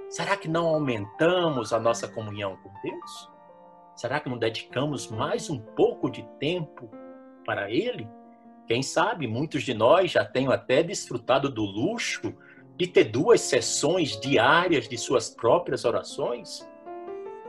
será 0.10 0.36
que 0.36 0.50
não 0.50 0.68
aumentamos 0.68 1.72
a 1.72 1.80
nossa 1.80 2.10
comunhão 2.10 2.58
com 2.58 2.70
Deus? 2.84 3.32
Será 3.96 4.20
que 4.20 4.28
não 4.28 4.38
dedicamos 4.38 5.10
mais 5.10 5.50
um 5.50 5.58
pouco 5.58 6.10
de 6.10 6.24
tempo 6.42 6.92
para 7.46 7.72
Ele? 7.72 8.06
Quem 8.68 8.84
sabe 8.84 9.28
muitos 9.28 9.64
de 9.64 9.74
nós 9.74 10.12
já 10.12 10.26
tenham 10.26 10.52
até 10.52 10.84
desfrutado 10.84 11.50
do 11.50 11.62
luxo 11.62 12.36
de 12.78 12.88
ter 12.88 13.06
duas 13.06 13.42
sessões 13.42 14.20
diárias 14.20 14.88
de 14.88 14.98
suas 14.98 15.30
próprias 15.30 15.86
orações, 15.86 16.68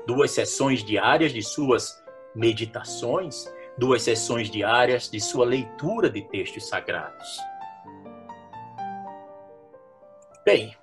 duas 0.06 0.30
sessões 0.30 0.84
diárias 0.84 1.32
de 1.32 1.42
suas 1.42 2.02
meditações, 2.34 3.52
duas 3.76 4.02
sessões 4.02 4.48
diárias 4.48 5.10
de 5.10 5.20
sua 5.20 5.44
leitura 5.44 6.08
de 6.08 6.22
textos 6.22 6.68
sagrados. 6.68 7.38
Bem, 10.44 10.76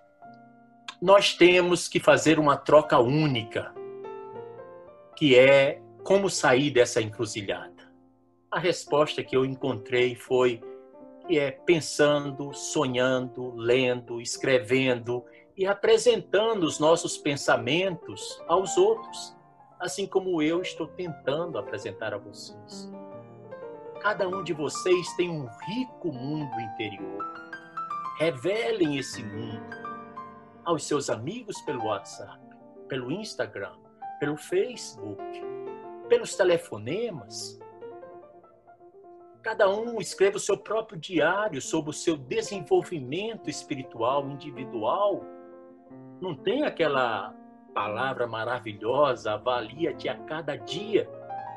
nós 1.02 1.36
temos 1.36 1.88
que 1.88 2.00
fazer 2.00 2.38
uma 2.38 2.58
troca 2.58 3.00
única, 3.00 3.74
que 5.16 5.38
é 5.38 5.82
como 6.04 6.30
sair 6.30 6.70
dessa 6.70 7.02
encruzilhada. 7.02 7.72
A 8.52 8.60
resposta 8.60 9.24
que 9.24 9.36
eu 9.36 9.46
encontrei 9.46 10.16
foi 10.16 10.62
é 11.30 11.52
pensando, 11.52 12.54
sonhando, 12.54 13.56
lendo, 13.56 14.20
escrevendo 14.20 15.24
e 15.56 15.66
apresentando 15.66 16.64
os 16.64 16.80
nossos 16.80 17.18
pensamentos 17.18 18.42
aos 18.48 18.78
outros, 18.78 19.36
assim 19.80 20.06
como 20.06 20.42
eu 20.42 20.62
estou 20.62 20.88
tentando 20.88 21.58
apresentar 21.58 22.14
a 22.14 22.18
vocês. 22.18 22.92
Cada 24.02 24.28
um 24.28 24.44
de 24.44 24.54
vocês 24.54 25.14
tem 25.16 25.30
um 25.30 25.48
rico 25.66 26.12
mundo 26.12 26.60
interior. 26.60 27.24
Revelem 28.20 28.98
esse 28.98 29.24
mundo 29.24 29.84
aos 30.66 30.86
seus 30.86 31.10
amigos 31.10 31.62
pelo 31.62 31.86
WhatsApp, 31.86 32.40
pelo 32.88 33.12
Instagram, 33.12 33.76
pelo 34.20 34.38
Facebook, 34.38 35.24
pelos 36.10 36.36
telefonemas, 36.36 37.60
Cada 39.44 39.70
um 39.70 40.00
escreva 40.00 40.38
o 40.38 40.40
seu 40.40 40.58
próprio 40.58 40.98
diário 40.98 41.62
sobre 41.62 41.90
o 41.90 41.94
seu 41.94 42.16
desenvolvimento 42.16 43.50
espiritual 43.50 44.26
individual. 44.30 45.22
Não 46.22 46.34
tem 46.34 46.64
aquela 46.64 47.36
palavra 47.74 48.26
maravilhosa, 48.26 49.34
avalia-te 49.34 50.08
a 50.08 50.16
cada 50.16 50.56
dia. 50.56 51.10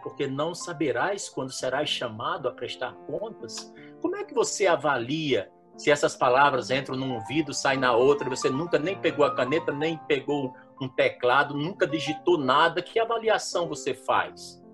porque 0.02 0.28
não 0.28 0.54
saberás 0.54 1.28
quando 1.28 1.50
serás 1.50 1.88
chamado 1.88 2.48
a 2.48 2.52
prestar 2.52 2.94
contas. 3.08 3.74
Como 4.00 4.14
é 4.14 4.22
que 4.22 4.32
você 4.32 4.64
avalia 4.64 5.50
se 5.76 5.90
essas 5.90 6.14
palavras 6.14 6.70
entram 6.70 6.96
num 6.96 7.14
ouvido, 7.14 7.52
saem 7.52 7.80
na 7.80 7.92
outra, 7.92 8.30
você 8.30 8.48
nunca 8.48 8.78
nem 8.78 8.96
pegou 8.96 9.24
a 9.24 9.34
caneta, 9.34 9.72
nem 9.72 9.98
pegou 9.98 10.54
um 10.80 10.88
teclado, 10.88 11.56
nunca 11.56 11.88
digitou 11.88 12.38
nada, 12.38 12.80
que 12.80 13.00
avaliação 13.00 13.68
você 13.68 13.94
faz? 13.94 14.64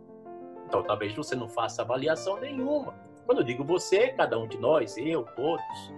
Então 0.73 0.83
talvez 0.83 1.15
você 1.15 1.37
não 1.37 1.51
faça 1.51 1.83
avaliação 1.83 2.41
nenhuma. 2.41 2.95
Quando 3.27 3.43
eu 3.43 3.45
digo 3.45 3.63
você, 3.63 4.09
cada 4.09 4.39
um 4.39 4.49
de 4.49 4.57
nós, 4.57 4.97
eu, 4.97 5.23
todos. 5.37 5.93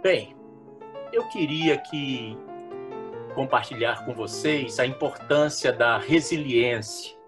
Bem, 0.00 0.36
eu 1.12 1.26
queria 1.30 1.76
que 1.78 2.38
compartilhar 3.34 4.04
com 4.04 4.14
vocês 4.14 4.78
a 4.78 4.86
importância 4.86 5.72
da 5.72 5.98
resiliência 5.98 7.18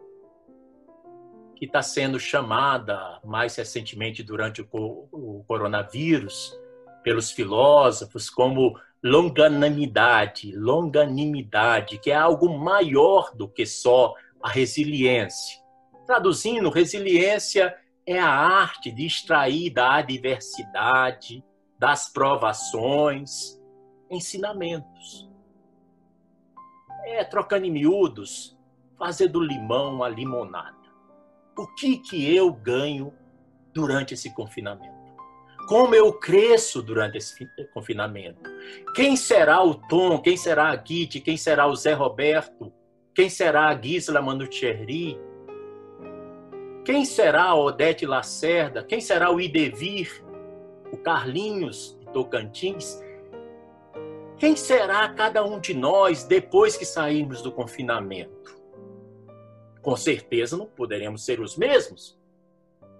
que 1.56 1.64
está 1.64 1.82
sendo 1.82 2.20
chamada 2.20 3.18
mais 3.24 3.56
recentemente 3.56 4.22
durante 4.22 4.62
o, 4.62 5.44
coronavírus 5.48 6.56
pelos 7.02 7.32
filósofos 7.32 8.30
como 8.30 8.78
longanimidade, 9.02 10.54
longanimidade, 10.54 11.98
que 11.98 12.12
é 12.12 12.14
algo 12.14 12.48
maior 12.56 13.34
do 13.34 13.48
que 13.48 13.66
só 13.66 14.14
a 14.42 14.48
resiliência. 14.48 15.60
Traduzindo, 16.06 16.70
resiliência 16.70 17.76
é 18.06 18.18
a 18.18 18.28
arte 18.28 18.90
de 18.90 19.06
extrair 19.06 19.70
da 19.70 19.94
adversidade, 19.94 21.44
das 21.78 22.12
provações, 22.12 23.60
ensinamentos. 24.10 25.30
É, 27.04 27.24
trocando 27.24 27.66
em 27.66 27.70
miúdos, 27.70 28.56
fazer 28.98 29.28
do 29.28 29.40
limão 29.40 30.02
a 30.02 30.08
limonada 30.08 30.82
o 31.56 31.66
que, 31.66 31.98
que 31.98 32.34
eu 32.34 32.52
ganho 32.52 33.12
durante 33.72 34.14
esse 34.14 34.32
confinamento? 34.34 35.02
Como 35.68 35.94
eu 35.94 36.12
cresço 36.12 36.82
durante 36.82 37.18
esse 37.18 37.46
confinamento? 37.72 38.50
Quem 38.94 39.16
será 39.16 39.62
o 39.62 39.74
Tom? 39.74 40.20
Quem 40.20 40.36
será 40.36 40.72
a 40.72 40.78
Kitty? 40.78 41.20
Quem 41.20 41.36
será 41.36 41.66
o 41.66 41.76
Zé 41.76 41.92
Roberto? 41.92 42.72
Quem 43.14 43.28
será 43.28 43.68
a 43.68 43.80
Gisela 43.80 44.22
Manucherry? 44.22 45.20
Quem 46.84 47.04
será 47.04 47.44
a 47.44 47.54
Odete 47.54 48.06
Lacerda? 48.06 48.82
Quem 48.82 49.00
será 49.00 49.30
o 49.30 49.40
Idevir? 49.40 50.24
O 50.90 50.96
Carlinhos 50.96 51.96
de 52.00 52.06
Tocantins? 52.12 53.02
Quem 54.38 54.56
será 54.56 55.08
cada 55.10 55.44
um 55.44 55.60
de 55.60 55.74
nós 55.74 56.24
depois 56.24 56.76
que 56.76 56.84
sairmos 56.84 57.42
do 57.42 57.52
confinamento? 57.52 58.62
com 59.82 59.96
certeza 59.96 60.56
não 60.56 60.66
poderemos 60.66 61.24
ser 61.24 61.40
os 61.40 61.56
mesmos. 61.56 62.16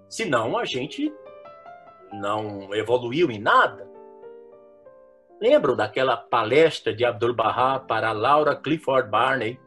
Senão 0.09 0.59
a 0.59 0.65
gente 0.65 1.15
não 2.13 2.75
evoluiu 2.75 3.31
em 3.31 3.39
nada. 3.39 3.89
Lembram 5.41 5.75
daquela 5.75 6.17
palestra 6.17 6.93
de 6.95 7.05
Abdul 7.05 7.35
Bahá 7.35 7.79
para 7.79 8.13
Laura 8.13 8.55
Clifford 8.55 9.09
Barney, 9.09 9.59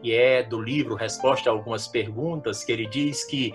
que 0.00 0.14
é 0.14 0.42
do 0.42 0.60
livro 0.60 0.94
Resposta 0.94 1.50
a 1.50 1.52
algumas 1.52 1.88
perguntas, 1.88 2.64
que 2.64 2.72
ele 2.72 2.86
diz 2.86 3.24
que 3.24 3.54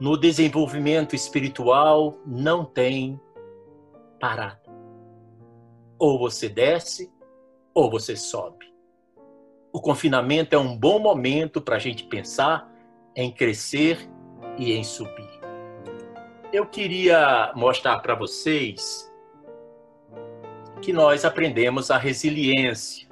no 0.00 0.16
desenvolvimento 0.16 1.14
espiritual 1.14 2.18
não 2.26 2.64
tem 2.64 3.20
parada. 4.18 4.60
Ou 5.98 6.18
você 6.18 6.48
desce, 6.48 7.12
ou 7.74 7.90
você 7.90 8.16
sobe 8.16 8.72
o 9.72 9.80
confinamento 9.80 10.54
é 10.54 10.58
um 10.58 10.76
bom 10.76 10.98
momento 10.98 11.60
para 11.60 11.76
a 11.76 11.78
gente 11.78 12.04
pensar 12.04 12.70
em 13.16 13.32
crescer 13.32 13.98
e 14.58 14.72
em 14.72 14.84
subir. 14.84 15.40
Eu 16.52 16.66
queria 16.66 17.50
mostrar 17.56 17.98
para 18.00 18.14
vocês 18.14 19.10
que 20.82 20.92
nós 20.92 21.24
aprendemos 21.24 21.90
a 21.90 21.96
resiliência. 21.96 23.08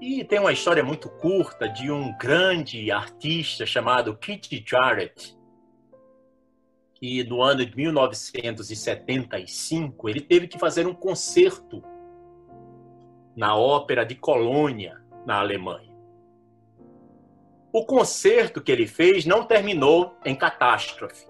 E 0.00 0.24
tem 0.24 0.38
uma 0.38 0.52
história 0.52 0.84
muito 0.84 1.08
curta 1.08 1.68
de 1.68 1.90
um 1.90 2.16
grande 2.18 2.90
artista 2.90 3.64
chamado 3.64 4.14
Keith 4.16 4.62
Jarrett, 4.66 5.34
que 6.94 7.24
no 7.24 7.40
ano 7.40 7.64
de 7.64 7.74
1975 7.74 10.08
ele 10.08 10.20
teve 10.20 10.48
que 10.48 10.58
fazer 10.58 10.86
um 10.86 10.94
concerto 10.94 11.82
na 13.34 13.56
Ópera 13.56 14.04
de 14.04 14.14
Colônia, 14.14 15.00
na 15.24 15.40
Alemanha. 15.40 15.96
O 17.72 17.84
concerto 17.84 18.62
que 18.62 18.72
ele 18.72 18.86
fez 18.86 19.24
não 19.24 19.46
terminou 19.46 20.14
em 20.24 20.34
catástrofe. 20.34 21.26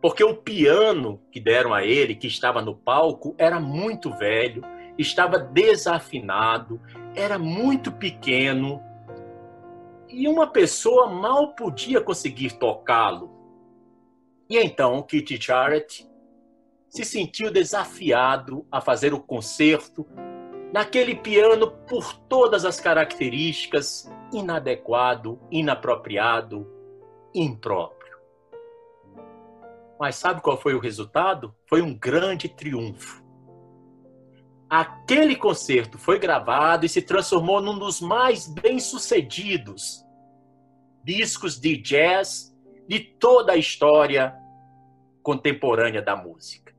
Porque 0.00 0.24
o 0.24 0.36
piano 0.36 1.20
que 1.30 1.38
deram 1.38 1.74
a 1.74 1.84
ele, 1.84 2.14
que 2.14 2.26
estava 2.26 2.62
no 2.62 2.74
palco, 2.74 3.34
era 3.36 3.60
muito 3.60 4.10
velho, 4.10 4.62
estava 4.98 5.38
desafinado, 5.38 6.80
era 7.14 7.38
muito 7.38 7.92
pequeno 7.92 8.82
e 10.08 10.28
uma 10.28 10.46
pessoa 10.46 11.08
mal 11.08 11.54
podia 11.54 12.00
conseguir 12.00 12.52
tocá-lo. 12.52 13.30
E 14.48 14.58
então 14.58 15.02
Kitty 15.02 15.40
Jarrett 15.40 16.08
se 16.88 17.04
sentiu 17.04 17.52
desafiado 17.52 18.66
a 18.70 18.80
fazer 18.80 19.14
o 19.14 19.20
concerto 19.20 20.04
naquele 20.72 21.14
piano 21.14 21.70
por 21.70 22.12
todas 22.28 22.64
as 22.64 22.80
características 22.80 24.10
inadequado, 24.32 25.40
inapropriado, 25.50 26.66
impróprio. 27.34 28.18
Mas 29.98 30.16
sabe 30.16 30.40
qual 30.40 30.56
foi 30.56 30.74
o 30.74 30.80
resultado? 30.80 31.54
Foi 31.66 31.82
um 31.82 31.96
grande 31.96 32.48
triunfo. 32.48 33.19
Aquele 34.70 35.34
concerto 35.34 35.98
foi 35.98 36.16
gravado 36.16 36.86
e 36.86 36.88
se 36.88 37.02
transformou 37.02 37.60
num 37.60 37.76
dos 37.76 38.00
mais 38.00 38.46
bem-sucedidos 38.46 40.06
discos 41.02 41.58
de 41.58 41.76
jazz 41.76 42.56
de 42.86 43.00
toda 43.00 43.54
a 43.54 43.56
história 43.56 44.32
contemporânea 45.24 46.00
da 46.00 46.14
música. 46.14 46.72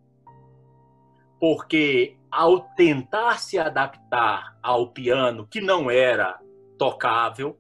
Porque 1.38 2.18
ao 2.32 2.62
tentar 2.62 3.40
se 3.40 3.60
adaptar 3.60 4.58
ao 4.64 4.94
piano 4.94 5.46
que 5.46 5.60
não 5.60 5.92
era 5.92 6.40
tocável, 6.78 7.60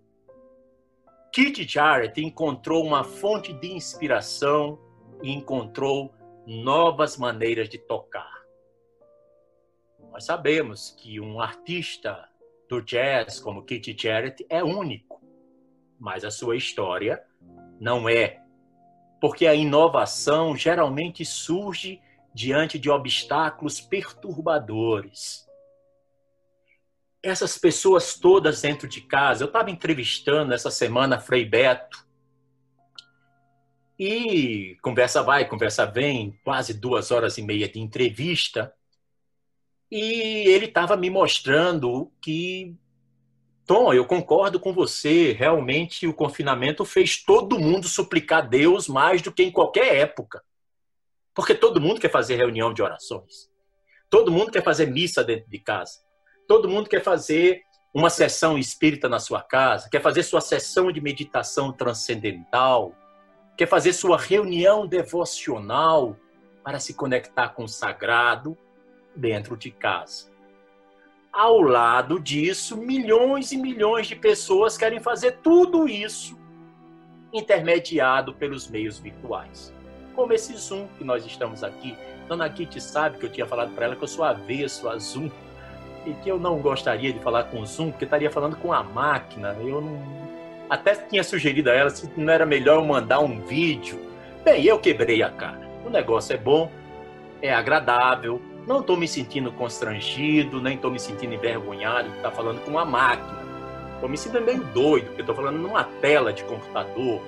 Keith 1.33 1.67
Jarrett 1.67 2.21
encontrou 2.21 2.85
uma 2.85 3.03
fonte 3.03 3.51
de 3.51 3.73
inspiração 3.73 4.79
e 5.21 5.31
encontrou 5.31 6.13
novas 6.47 7.17
maneiras 7.17 7.67
de 7.67 7.77
tocar. 7.77 8.40
Nós 10.11 10.25
sabemos 10.25 10.93
que 10.97 11.21
um 11.21 11.39
artista 11.39 12.27
do 12.67 12.81
jazz 12.81 13.39
como 13.39 13.63
Keith 13.63 13.97
Jarrett 13.97 14.45
é 14.49 14.61
único, 14.61 15.21
mas 15.97 16.25
a 16.25 16.29
sua 16.29 16.57
história 16.57 17.23
não 17.79 18.09
é, 18.09 18.43
porque 19.21 19.47
a 19.47 19.55
inovação 19.55 20.55
geralmente 20.55 21.23
surge 21.23 22.01
diante 22.33 22.77
de 22.77 22.89
obstáculos 22.89 23.79
perturbadores. 23.79 25.47
Essas 27.23 27.57
pessoas 27.57 28.15
todas 28.15 28.61
dentro 28.61 28.89
de 28.89 29.01
casa, 29.01 29.43
eu 29.43 29.47
estava 29.47 29.71
entrevistando 29.71 30.53
essa 30.53 30.69
semana 30.69 31.19
Frei 31.19 31.45
Beto, 31.45 32.05
e 33.97 34.75
conversa 34.81 35.21
vai, 35.21 35.47
conversa 35.47 35.85
vem, 35.85 36.37
quase 36.43 36.73
duas 36.73 37.11
horas 37.11 37.37
e 37.37 37.41
meia 37.43 37.69
de 37.69 37.79
entrevista, 37.79 38.73
e 39.91 40.47
ele 40.47 40.67
estava 40.67 40.95
me 40.95 41.09
mostrando 41.09 42.09
que, 42.21 42.73
Tom, 43.65 43.93
eu 43.93 44.05
concordo 44.05 44.57
com 44.57 44.71
você, 44.71 45.33
realmente 45.33 46.07
o 46.07 46.13
confinamento 46.13 46.85
fez 46.85 47.21
todo 47.21 47.59
mundo 47.59 47.89
suplicar 47.89 48.39
a 48.39 48.47
Deus 48.47 48.87
mais 48.87 49.21
do 49.21 49.33
que 49.33 49.43
em 49.43 49.51
qualquer 49.51 49.95
época. 49.97 50.41
Porque 51.33 51.53
todo 51.53 51.81
mundo 51.81 51.99
quer 51.99 52.09
fazer 52.09 52.37
reunião 52.37 52.73
de 52.73 52.81
orações. 52.81 53.51
Todo 54.09 54.31
mundo 54.31 54.51
quer 54.51 54.63
fazer 54.63 54.85
missa 54.85 55.23
dentro 55.23 55.49
de 55.49 55.59
casa. 55.59 55.99
Todo 56.47 56.69
mundo 56.69 56.89
quer 56.89 57.03
fazer 57.03 57.61
uma 57.93 58.09
sessão 58.09 58.57
espírita 58.57 59.09
na 59.09 59.19
sua 59.19 59.41
casa, 59.41 59.89
quer 59.89 60.01
fazer 60.01 60.23
sua 60.23 60.39
sessão 60.39 60.89
de 60.89 61.01
meditação 61.01 61.73
transcendental, 61.73 62.95
quer 63.57 63.67
fazer 63.67 63.91
sua 63.91 64.17
reunião 64.17 64.87
devocional 64.87 66.15
para 66.63 66.79
se 66.79 66.93
conectar 66.93 67.49
com 67.49 67.65
o 67.65 67.69
sagrado 67.69 68.57
dentro 69.15 69.57
de 69.57 69.71
casa. 69.71 70.29
Ao 71.31 71.61
lado 71.61 72.19
disso, 72.19 72.77
milhões 72.77 73.51
e 73.51 73.57
milhões 73.57 74.07
de 74.07 74.15
pessoas 74.15 74.77
querem 74.77 74.99
fazer 74.99 75.37
tudo 75.43 75.87
isso 75.87 76.37
intermediado 77.31 78.33
pelos 78.33 78.69
meios 78.69 78.99
virtuais 78.99 79.73
como 80.15 80.33
esse 80.33 80.55
Zoom 80.55 80.87
que 80.97 81.03
nós 81.03 81.25
estamos 81.25 81.63
aqui. 81.63 81.97
Dona 82.27 82.49
Kitty 82.49 82.79
sabe 82.79 83.17
que 83.17 83.25
eu 83.25 83.31
tinha 83.31 83.45
falado 83.45 83.73
para 83.73 83.85
ela 83.85 83.95
que 83.95 84.03
eu 84.03 84.07
sou 84.07 84.23
avesso 84.23 84.87
a 84.87 84.97
Zoom, 84.97 85.29
e 86.05 86.13
que 86.15 86.29
eu 86.29 86.39
não 86.39 86.59
gostaria 86.59 87.13
de 87.13 87.19
falar 87.19 87.45
com 87.45 87.59
o 87.59 87.65
Zoom, 87.65 87.91
porque 87.91 88.05
estaria 88.05 88.31
falando 88.31 88.55
com 88.55 88.73
a 88.73 88.83
máquina. 88.83 89.55
Eu 89.59 89.81
não... 89.81 89.99
até 90.69 90.95
tinha 90.95 91.23
sugerido 91.23 91.69
a 91.69 91.73
ela 91.73 91.89
se 91.89 92.09
não 92.17 92.31
era 92.31 92.45
melhor 92.45 92.77
eu 92.77 92.85
mandar 92.85 93.19
um 93.19 93.41
vídeo. 93.41 93.99
Bem, 94.43 94.65
eu 94.65 94.79
quebrei 94.79 95.21
a 95.21 95.29
cara. 95.29 95.69
O 95.85 95.89
negócio 95.89 96.33
é 96.33 96.37
bom, 96.37 96.71
é 97.41 97.53
agradável, 97.53 98.41
não 98.67 98.81
estou 98.81 98.95
me 98.95 99.07
sentindo 99.07 99.51
constrangido, 99.51 100.61
nem 100.61 100.75
estou 100.75 100.91
me 100.91 100.99
sentindo 100.99 101.33
envergonhado 101.33 102.09
de 102.09 102.17
estar 102.17 102.31
falando 102.31 102.63
com 102.63 102.71
uma 102.71 102.85
máquina. 102.85 103.41
Estou 103.95 104.09
me 104.09 104.17
sentindo 104.17 104.43
meio 104.43 104.63
doido, 104.65 105.07
porque 105.07 105.21
estou 105.21 105.35
falando 105.35 105.57
numa 105.57 105.83
tela 105.83 106.31
de 106.31 106.43
computador. 106.43 107.21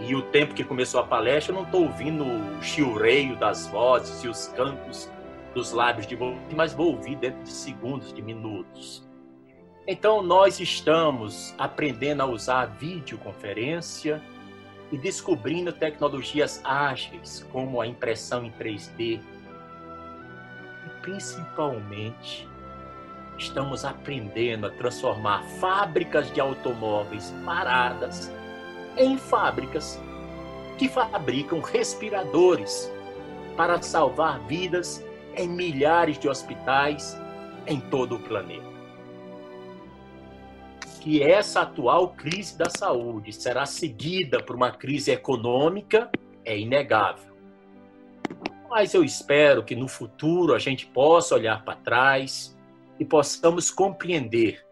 E 0.00 0.14
o 0.14 0.22
tempo 0.22 0.54
que 0.54 0.62
começou 0.62 1.00
a 1.00 1.04
palestra, 1.04 1.52
eu 1.52 1.56
não 1.56 1.64
estou 1.64 1.82
ouvindo 1.82 2.24
o 2.24 2.62
chilreio 2.62 3.36
das 3.36 3.66
vozes 3.66 4.22
e 4.22 4.28
os 4.28 4.48
cantos 4.48 5.10
dos 5.54 5.72
lábios 5.72 6.06
de 6.06 6.14
vocês, 6.14 6.38
mas 6.54 6.72
vou 6.72 6.92
ouvir 6.92 7.16
dentro 7.16 7.42
de 7.42 7.50
segundos, 7.50 8.12
de 8.12 8.22
minutos. 8.22 9.06
Então, 9.86 10.22
nós 10.22 10.60
estamos 10.60 11.54
aprendendo 11.58 12.22
a 12.22 12.26
usar 12.26 12.60
a 12.60 12.66
videoconferência 12.66 14.22
e 14.92 14.98
descobrindo 14.98 15.72
tecnologias 15.72 16.60
ágeis, 16.62 17.46
como 17.50 17.80
a 17.80 17.86
impressão 17.86 18.44
em 18.44 18.50
3D. 18.52 19.20
Principalmente, 21.08 22.46
estamos 23.38 23.82
aprendendo 23.82 24.66
a 24.66 24.70
transformar 24.70 25.42
fábricas 25.58 26.30
de 26.34 26.38
automóveis 26.38 27.32
paradas 27.46 28.30
em 28.94 29.16
fábricas 29.16 29.98
que 30.76 30.86
fabricam 30.86 31.60
respiradores 31.60 32.92
para 33.56 33.80
salvar 33.80 34.38
vidas 34.46 35.02
em 35.34 35.48
milhares 35.48 36.18
de 36.18 36.28
hospitais 36.28 37.18
em 37.66 37.80
todo 37.80 38.16
o 38.16 38.20
planeta. 38.20 38.68
Que 41.00 41.22
essa 41.22 41.62
atual 41.62 42.10
crise 42.10 42.58
da 42.58 42.68
saúde 42.68 43.32
será 43.32 43.64
seguida 43.64 44.42
por 44.42 44.54
uma 44.54 44.72
crise 44.72 45.10
econômica 45.10 46.10
é 46.44 46.58
inegável. 46.58 47.27
Mas 48.68 48.92
eu 48.92 49.02
espero 49.02 49.64
que 49.64 49.74
no 49.74 49.88
futuro 49.88 50.54
a 50.54 50.58
gente 50.58 50.86
possa 50.86 51.34
olhar 51.34 51.64
para 51.64 51.76
trás 51.76 52.56
e 53.00 53.04
possamos 53.04 53.70
compreender 53.70 54.64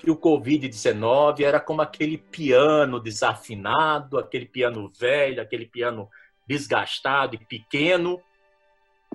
que 0.00 0.10
o 0.10 0.16
Covid-19 0.16 1.40
era 1.40 1.58
como 1.58 1.80
aquele 1.80 2.18
piano 2.18 3.00
desafinado, 3.00 4.18
aquele 4.18 4.44
piano 4.44 4.92
velho, 4.98 5.40
aquele 5.40 5.64
piano 5.64 6.10
desgastado 6.46 7.34
e 7.34 7.38
pequeno, 7.38 8.20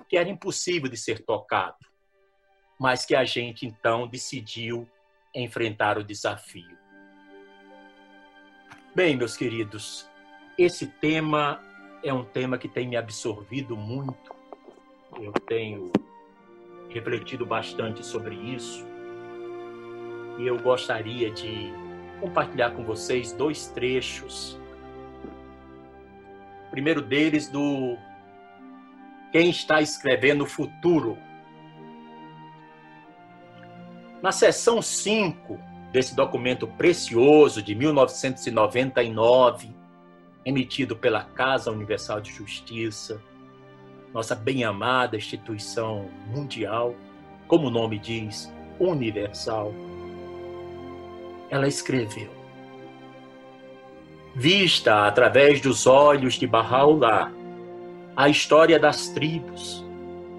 que 0.08 0.16
era 0.16 0.28
impossível 0.28 0.90
de 0.90 0.96
ser 0.96 1.24
tocado, 1.24 1.76
mas 2.78 3.04
que 3.04 3.14
a 3.14 3.24
gente 3.24 3.64
então 3.64 4.08
decidiu 4.08 4.88
enfrentar 5.32 5.96
o 5.96 6.02
desafio. 6.02 6.76
Bem, 8.92 9.16
meus 9.16 9.36
queridos, 9.36 10.10
esse 10.58 10.88
tema 10.88 11.62
é 12.02 12.12
um 12.12 12.24
tema 12.24 12.58
que 12.58 12.68
tem 12.68 12.88
me 12.88 12.96
absorvido 12.96 13.76
muito. 13.76 14.34
Eu 15.20 15.32
tenho 15.32 15.92
refletido 16.88 17.44
bastante 17.44 18.02
sobre 18.04 18.34
isso. 18.34 18.84
E 20.38 20.46
eu 20.46 20.58
gostaria 20.58 21.30
de 21.30 21.72
compartilhar 22.20 22.70
com 22.70 22.84
vocês 22.84 23.32
dois 23.32 23.66
trechos. 23.68 24.58
O 26.68 26.70
primeiro 26.70 27.02
deles 27.02 27.48
do 27.48 27.98
quem 29.32 29.50
está 29.50 29.82
escrevendo 29.82 30.44
o 30.44 30.46
futuro. 30.46 31.18
Na 34.22 34.30
seção 34.32 34.82
5 34.82 35.58
desse 35.92 36.14
documento 36.14 36.66
precioso 36.66 37.62
de 37.62 37.74
1999, 37.74 39.79
emitido 40.44 40.96
pela 40.96 41.24
Casa 41.24 41.70
Universal 41.70 42.20
de 42.20 42.32
Justiça, 42.32 43.20
nossa 44.12 44.34
bem-amada 44.34 45.16
instituição 45.16 46.08
mundial, 46.26 46.94
como 47.46 47.68
o 47.68 47.70
nome 47.70 47.98
diz, 47.98 48.52
universal, 48.78 49.72
ela 51.48 51.68
escreveu: 51.68 52.30
Vista 54.34 55.06
através 55.06 55.60
dos 55.60 55.86
olhos 55.86 56.34
de 56.34 56.46
Bahá'u'lláh, 56.46 57.30
a 58.16 58.28
história 58.28 58.78
das 58.78 59.08
tribos, 59.08 59.84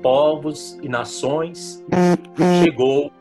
povos 0.01 0.77
e 0.81 0.89
nações 0.89 1.83
chegou 2.63 3.11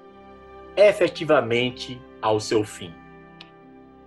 efetivamente 0.76 2.01
ao 2.22 2.41
seu 2.41 2.64
fim. 2.64 2.93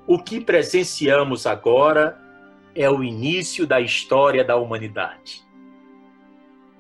O 0.05 0.19
que 0.19 0.41
presenciamos 0.41 1.45
agora 1.45 2.22
é 2.75 2.89
o 2.89 3.03
início 3.03 3.67
da 3.67 3.79
história 3.79 4.43
da 4.43 4.55
humanidade. 4.55 5.45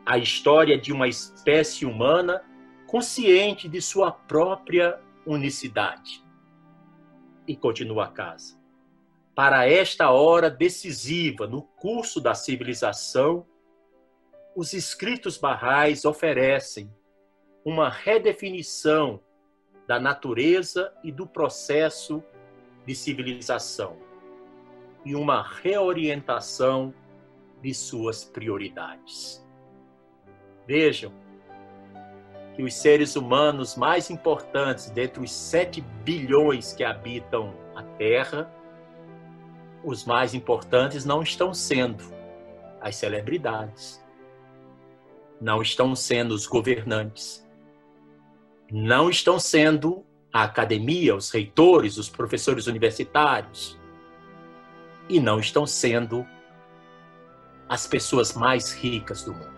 A 0.05 0.17
história 0.17 0.77
de 0.77 0.91
uma 0.91 1.07
espécie 1.07 1.85
humana 1.85 2.43
consciente 2.87 3.69
de 3.69 3.81
sua 3.81 4.11
própria 4.11 4.99
unicidade. 5.25 6.23
E 7.47 7.55
continua 7.55 8.05
a 8.05 8.11
casa. 8.11 8.59
Para 9.35 9.67
esta 9.67 10.11
hora 10.11 10.49
decisiva 10.49 11.47
no 11.47 11.61
curso 11.61 12.19
da 12.19 12.35
civilização, 12.35 13.45
os 14.55 14.73
escritos 14.73 15.37
barrais 15.37 16.05
oferecem 16.05 16.91
uma 17.65 17.89
redefinição 17.89 19.19
da 19.87 19.99
natureza 19.99 20.93
e 21.03 21.11
do 21.11 21.25
processo 21.25 22.23
de 22.85 22.93
civilização 22.93 24.12
e 25.05 25.15
uma 25.15 25.41
reorientação 25.41 26.93
de 27.61 27.73
suas 27.73 28.23
prioridades. 28.23 29.45
Vejam 30.67 31.11
que 32.55 32.63
os 32.63 32.73
seres 32.73 33.15
humanos 33.15 33.75
mais 33.75 34.09
importantes 34.09 34.89
dentre 34.89 35.23
os 35.23 35.31
7 35.31 35.81
bilhões 36.03 36.73
que 36.73 36.83
habitam 36.83 37.53
a 37.75 37.83
Terra, 37.83 38.51
os 39.83 40.05
mais 40.05 40.33
importantes 40.33 41.03
não 41.03 41.21
estão 41.21 41.53
sendo 41.53 42.03
as 42.79 42.95
celebridades, 42.95 44.03
não 45.41 45.61
estão 45.61 45.95
sendo 45.95 46.33
os 46.33 46.45
governantes, 46.45 47.45
não 48.71 49.09
estão 49.09 49.39
sendo 49.39 50.05
a 50.31 50.43
academia, 50.43 51.15
os 51.15 51.29
reitores, 51.29 51.97
os 51.97 52.09
professores 52.09 52.67
universitários, 52.67 53.79
e 55.09 55.19
não 55.19 55.39
estão 55.39 55.65
sendo 55.65 56.25
as 57.67 57.87
pessoas 57.87 58.33
mais 58.33 58.71
ricas 58.73 59.23
do 59.23 59.33
mundo. 59.33 59.53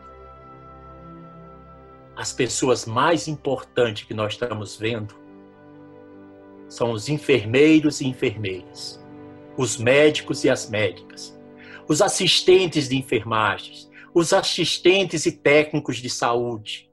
As 2.15 2.31
pessoas 2.31 2.85
mais 2.85 3.27
importantes 3.27 4.05
que 4.05 4.13
nós 4.13 4.33
estamos 4.33 4.77
vendo 4.77 5.15
são 6.69 6.91
os 6.91 7.09
enfermeiros 7.09 8.01
e 8.01 8.07
enfermeiras, 8.07 9.03
os 9.57 9.77
médicos 9.77 10.43
e 10.43 10.49
as 10.49 10.69
médicas, 10.69 11.37
os 11.87 12.01
assistentes 12.01 12.89
de 12.89 12.97
enfermagens, 12.97 13.89
os 14.13 14.33
assistentes 14.33 15.25
e 15.25 15.31
técnicos 15.31 15.97
de 15.97 16.09
saúde, 16.09 16.89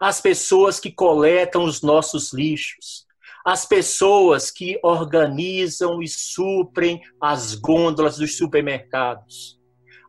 as 0.00 0.20
pessoas 0.20 0.78
que 0.78 0.90
coletam 0.90 1.64
os 1.64 1.82
nossos 1.82 2.32
lixos, 2.32 3.05
as 3.46 3.64
pessoas 3.64 4.50
que 4.50 4.76
organizam 4.82 6.02
e 6.02 6.08
suprem 6.08 7.00
as 7.20 7.54
gôndolas 7.54 8.16
dos 8.16 8.36
supermercados, 8.36 9.56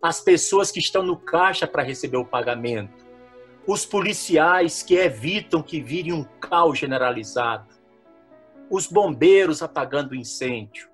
as 0.01 0.19
pessoas 0.19 0.71
que 0.71 0.79
estão 0.79 1.03
no 1.03 1.15
caixa 1.15 1.67
para 1.67 1.83
receber 1.83 2.17
o 2.17 2.25
pagamento, 2.25 3.05
os 3.67 3.85
policiais 3.85 4.81
que 4.81 4.95
evitam 4.95 5.61
que 5.61 5.79
vire 5.79 6.11
um 6.11 6.23
caos 6.23 6.79
generalizado, 6.79 7.75
os 8.71 8.87
bombeiros 8.87 9.61
apagando 9.61 10.13
o 10.13 10.15
incêndio, 10.15 10.89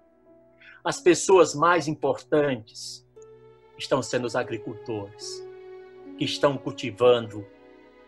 as 0.83 0.99
pessoas 0.99 1.55
mais 1.55 1.87
importantes 1.87 3.07
estão 3.77 4.03
sendo 4.03 4.27
os 4.27 4.35
agricultores 4.35 5.41
que 6.17 6.25
estão 6.25 6.57
cultivando 6.57 7.47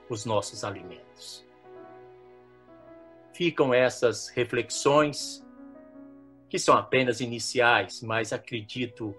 os 0.09 0.25
nossos 0.25 0.65
alimentos. 0.65 1.44
Ficam 3.35 3.73
essas 3.73 4.29
reflexões 4.29 5.43
que 6.49 6.57
são 6.57 6.77
apenas 6.77 7.19
iniciais, 7.19 8.01
mas 8.01 8.31
acredito 8.31 9.13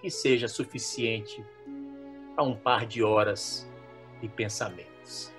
que 0.00 0.10
seja 0.10 0.48
suficiente 0.48 1.44
a 2.36 2.42
um 2.42 2.56
par 2.56 2.84
de 2.84 3.00
horas 3.02 3.64
de 4.20 4.28
pensamentos. 4.28 5.32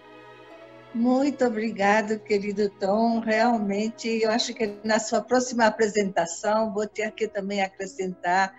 Muito 0.93 1.43
obrigado, 1.43 2.17
querido 2.19 2.69
Tom. 2.69 3.19
Realmente, 3.19 4.07
eu 4.07 4.31
acho 4.31 4.53
que 4.53 4.77
na 4.81 4.97
sua 4.97 5.19
próxima 5.21 5.65
apresentação 5.65 6.73
vou 6.73 6.87
ter 6.87 7.11
que 7.11 7.27
também 7.27 7.61
acrescentar 7.61 8.55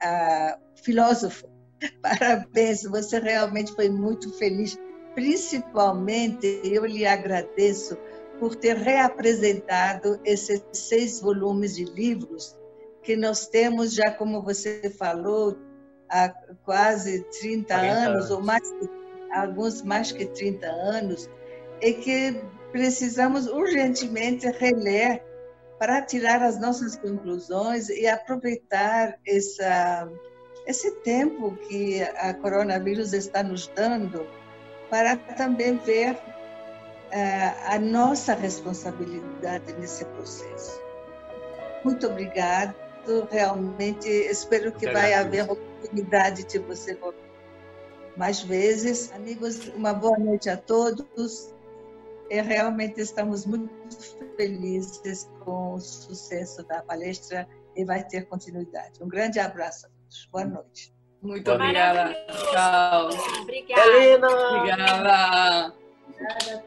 uh, 0.00 0.60
filósofo. 0.80 1.48
Parabéns, 2.00 2.84
você 2.84 3.18
realmente 3.18 3.74
foi 3.74 3.90
muito 3.90 4.32
feliz 4.38 4.78
principalmente 5.16 6.60
eu 6.62 6.84
lhe 6.84 7.06
agradeço 7.06 7.96
por 8.38 8.54
ter 8.54 8.76
reapresentado 8.76 10.20
esses 10.24 10.62
seis 10.72 11.20
volumes 11.20 11.76
de 11.76 11.84
livros 11.84 12.56
que 13.02 13.16
nós 13.16 13.46
temos 13.46 13.94
já, 13.94 14.10
como 14.10 14.42
você 14.42 14.90
falou, 14.98 15.56
há 16.10 16.28
quase 16.64 17.22
30 17.40 17.74
anos, 17.74 17.96
anos, 17.96 18.30
ou 18.30 18.42
mais, 18.42 18.68
alguns 19.32 19.82
mais 19.82 20.10
que 20.10 20.26
30 20.26 20.66
anos, 20.66 21.30
e 21.80 21.92
que 21.92 22.40
precisamos 22.72 23.46
urgentemente 23.46 24.46
reler 24.48 25.22
para 25.78 26.02
tirar 26.02 26.42
as 26.42 26.58
nossas 26.58 26.96
conclusões 26.96 27.88
e 27.88 28.06
aproveitar 28.08 29.18
essa, 29.26 30.10
esse 30.66 30.90
tempo 31.02 31.56
que 31.68 32.02
a 32.02 32.34
coronavírus 32.34 33.12
está 33.12 33.42
nos 33.42 33.68
dando 33.68 34.26
para 34.90 35.16
também 35.16 35.76
ver 35.76 36.18
a 37.66 37.78
nossa 37.78 38.34
responsabilidade 38.34 39.72
nesse 39.74 40.04
processo. 40.04 40.80
Muito 41.84 42.06
obrigado. 42.06 42.74
Realmente 43.30 44.08
espero 44.08 44.72
que 44.72 44.90
vai 44.90 45.14
haver 45.14 45.44
oportunidade 45.50 46.44
de 46.44 46.58
você 46.58 46.94
voltar 46.94 47.26
mais 48.16 48.40
vezes. 48.40 49.12
Amigos, 49.12 49.68
uma 49.68 49.92
boa 49.92 50.18
noite 50.18 50.48
a 50.48 50.56
todos. 50.56 51.54
E 52.28 52.40
realmente 52.40 53.00
estamos 53.00 53.46
muito 53.46 53.70
felizes 54.36 55.30
com 55.44 55.74
o 55.74 55.80
sucesso 55.80 56.66
da 56.66 56.82
palestra 56.82 57.46
e 57.76 57.84
vai 57.84 58.02
ter 58.02 58.26
continuidade. 58.26 59.00
Um 59.00 59.08
grande 59.08 59.38
abraço 59.38 59.86
a 59.86 59.88
todos. 59.88 60.28
Boa 60.32 60.44
noite. 60.44 60.92
Muito 61.22 61.50
obrigada. 61.50 62.14
Tchau. 62.50 63.10
Obrigada. 63.42 63.82
Helena. 63.82 64.28
Obrigada. 64.28 65.85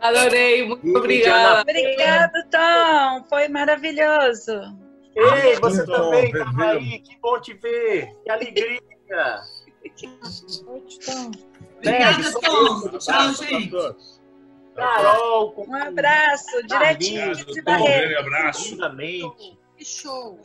Adorei, 0.01 0.67
muito 0.67 0.97
obrigada. 0.97 1.61
Obrigado, 1.61 2.33
Tom. 2.49 3.23
Foi 3.27 3.47
maravilhoso. 3.47 4.53
Ei, 5.15 5.55
você 5.59 5.85
também 5.85 6.25
estava 6.25 6.71
aí. 6.71 6.99
Que 6.99 7.17
bom 7.19 7.39
te 7.39 7.53
ver. 7.53 8.15
Que 8.23 8.31
alegria. 8.31 8.79
Noite, 10.65 10.99
Tom. 10.99 11.31
Obrigada, 11.77 12.31
Tom. 12.41 12.97
Tchau, 12.97 13.33
gente. 13.33 13.71
Carol, 14.75 15.53
um 15.67 15.75
abraço, 15.75 16.65
direitinho 16.67 17.35
de 17.35 17.61
Barreira. 17.61 18.17
Um 18.17 18.25
abraço. 18.25 18.77
Que 19.77 19.85
show. 19.85 20.39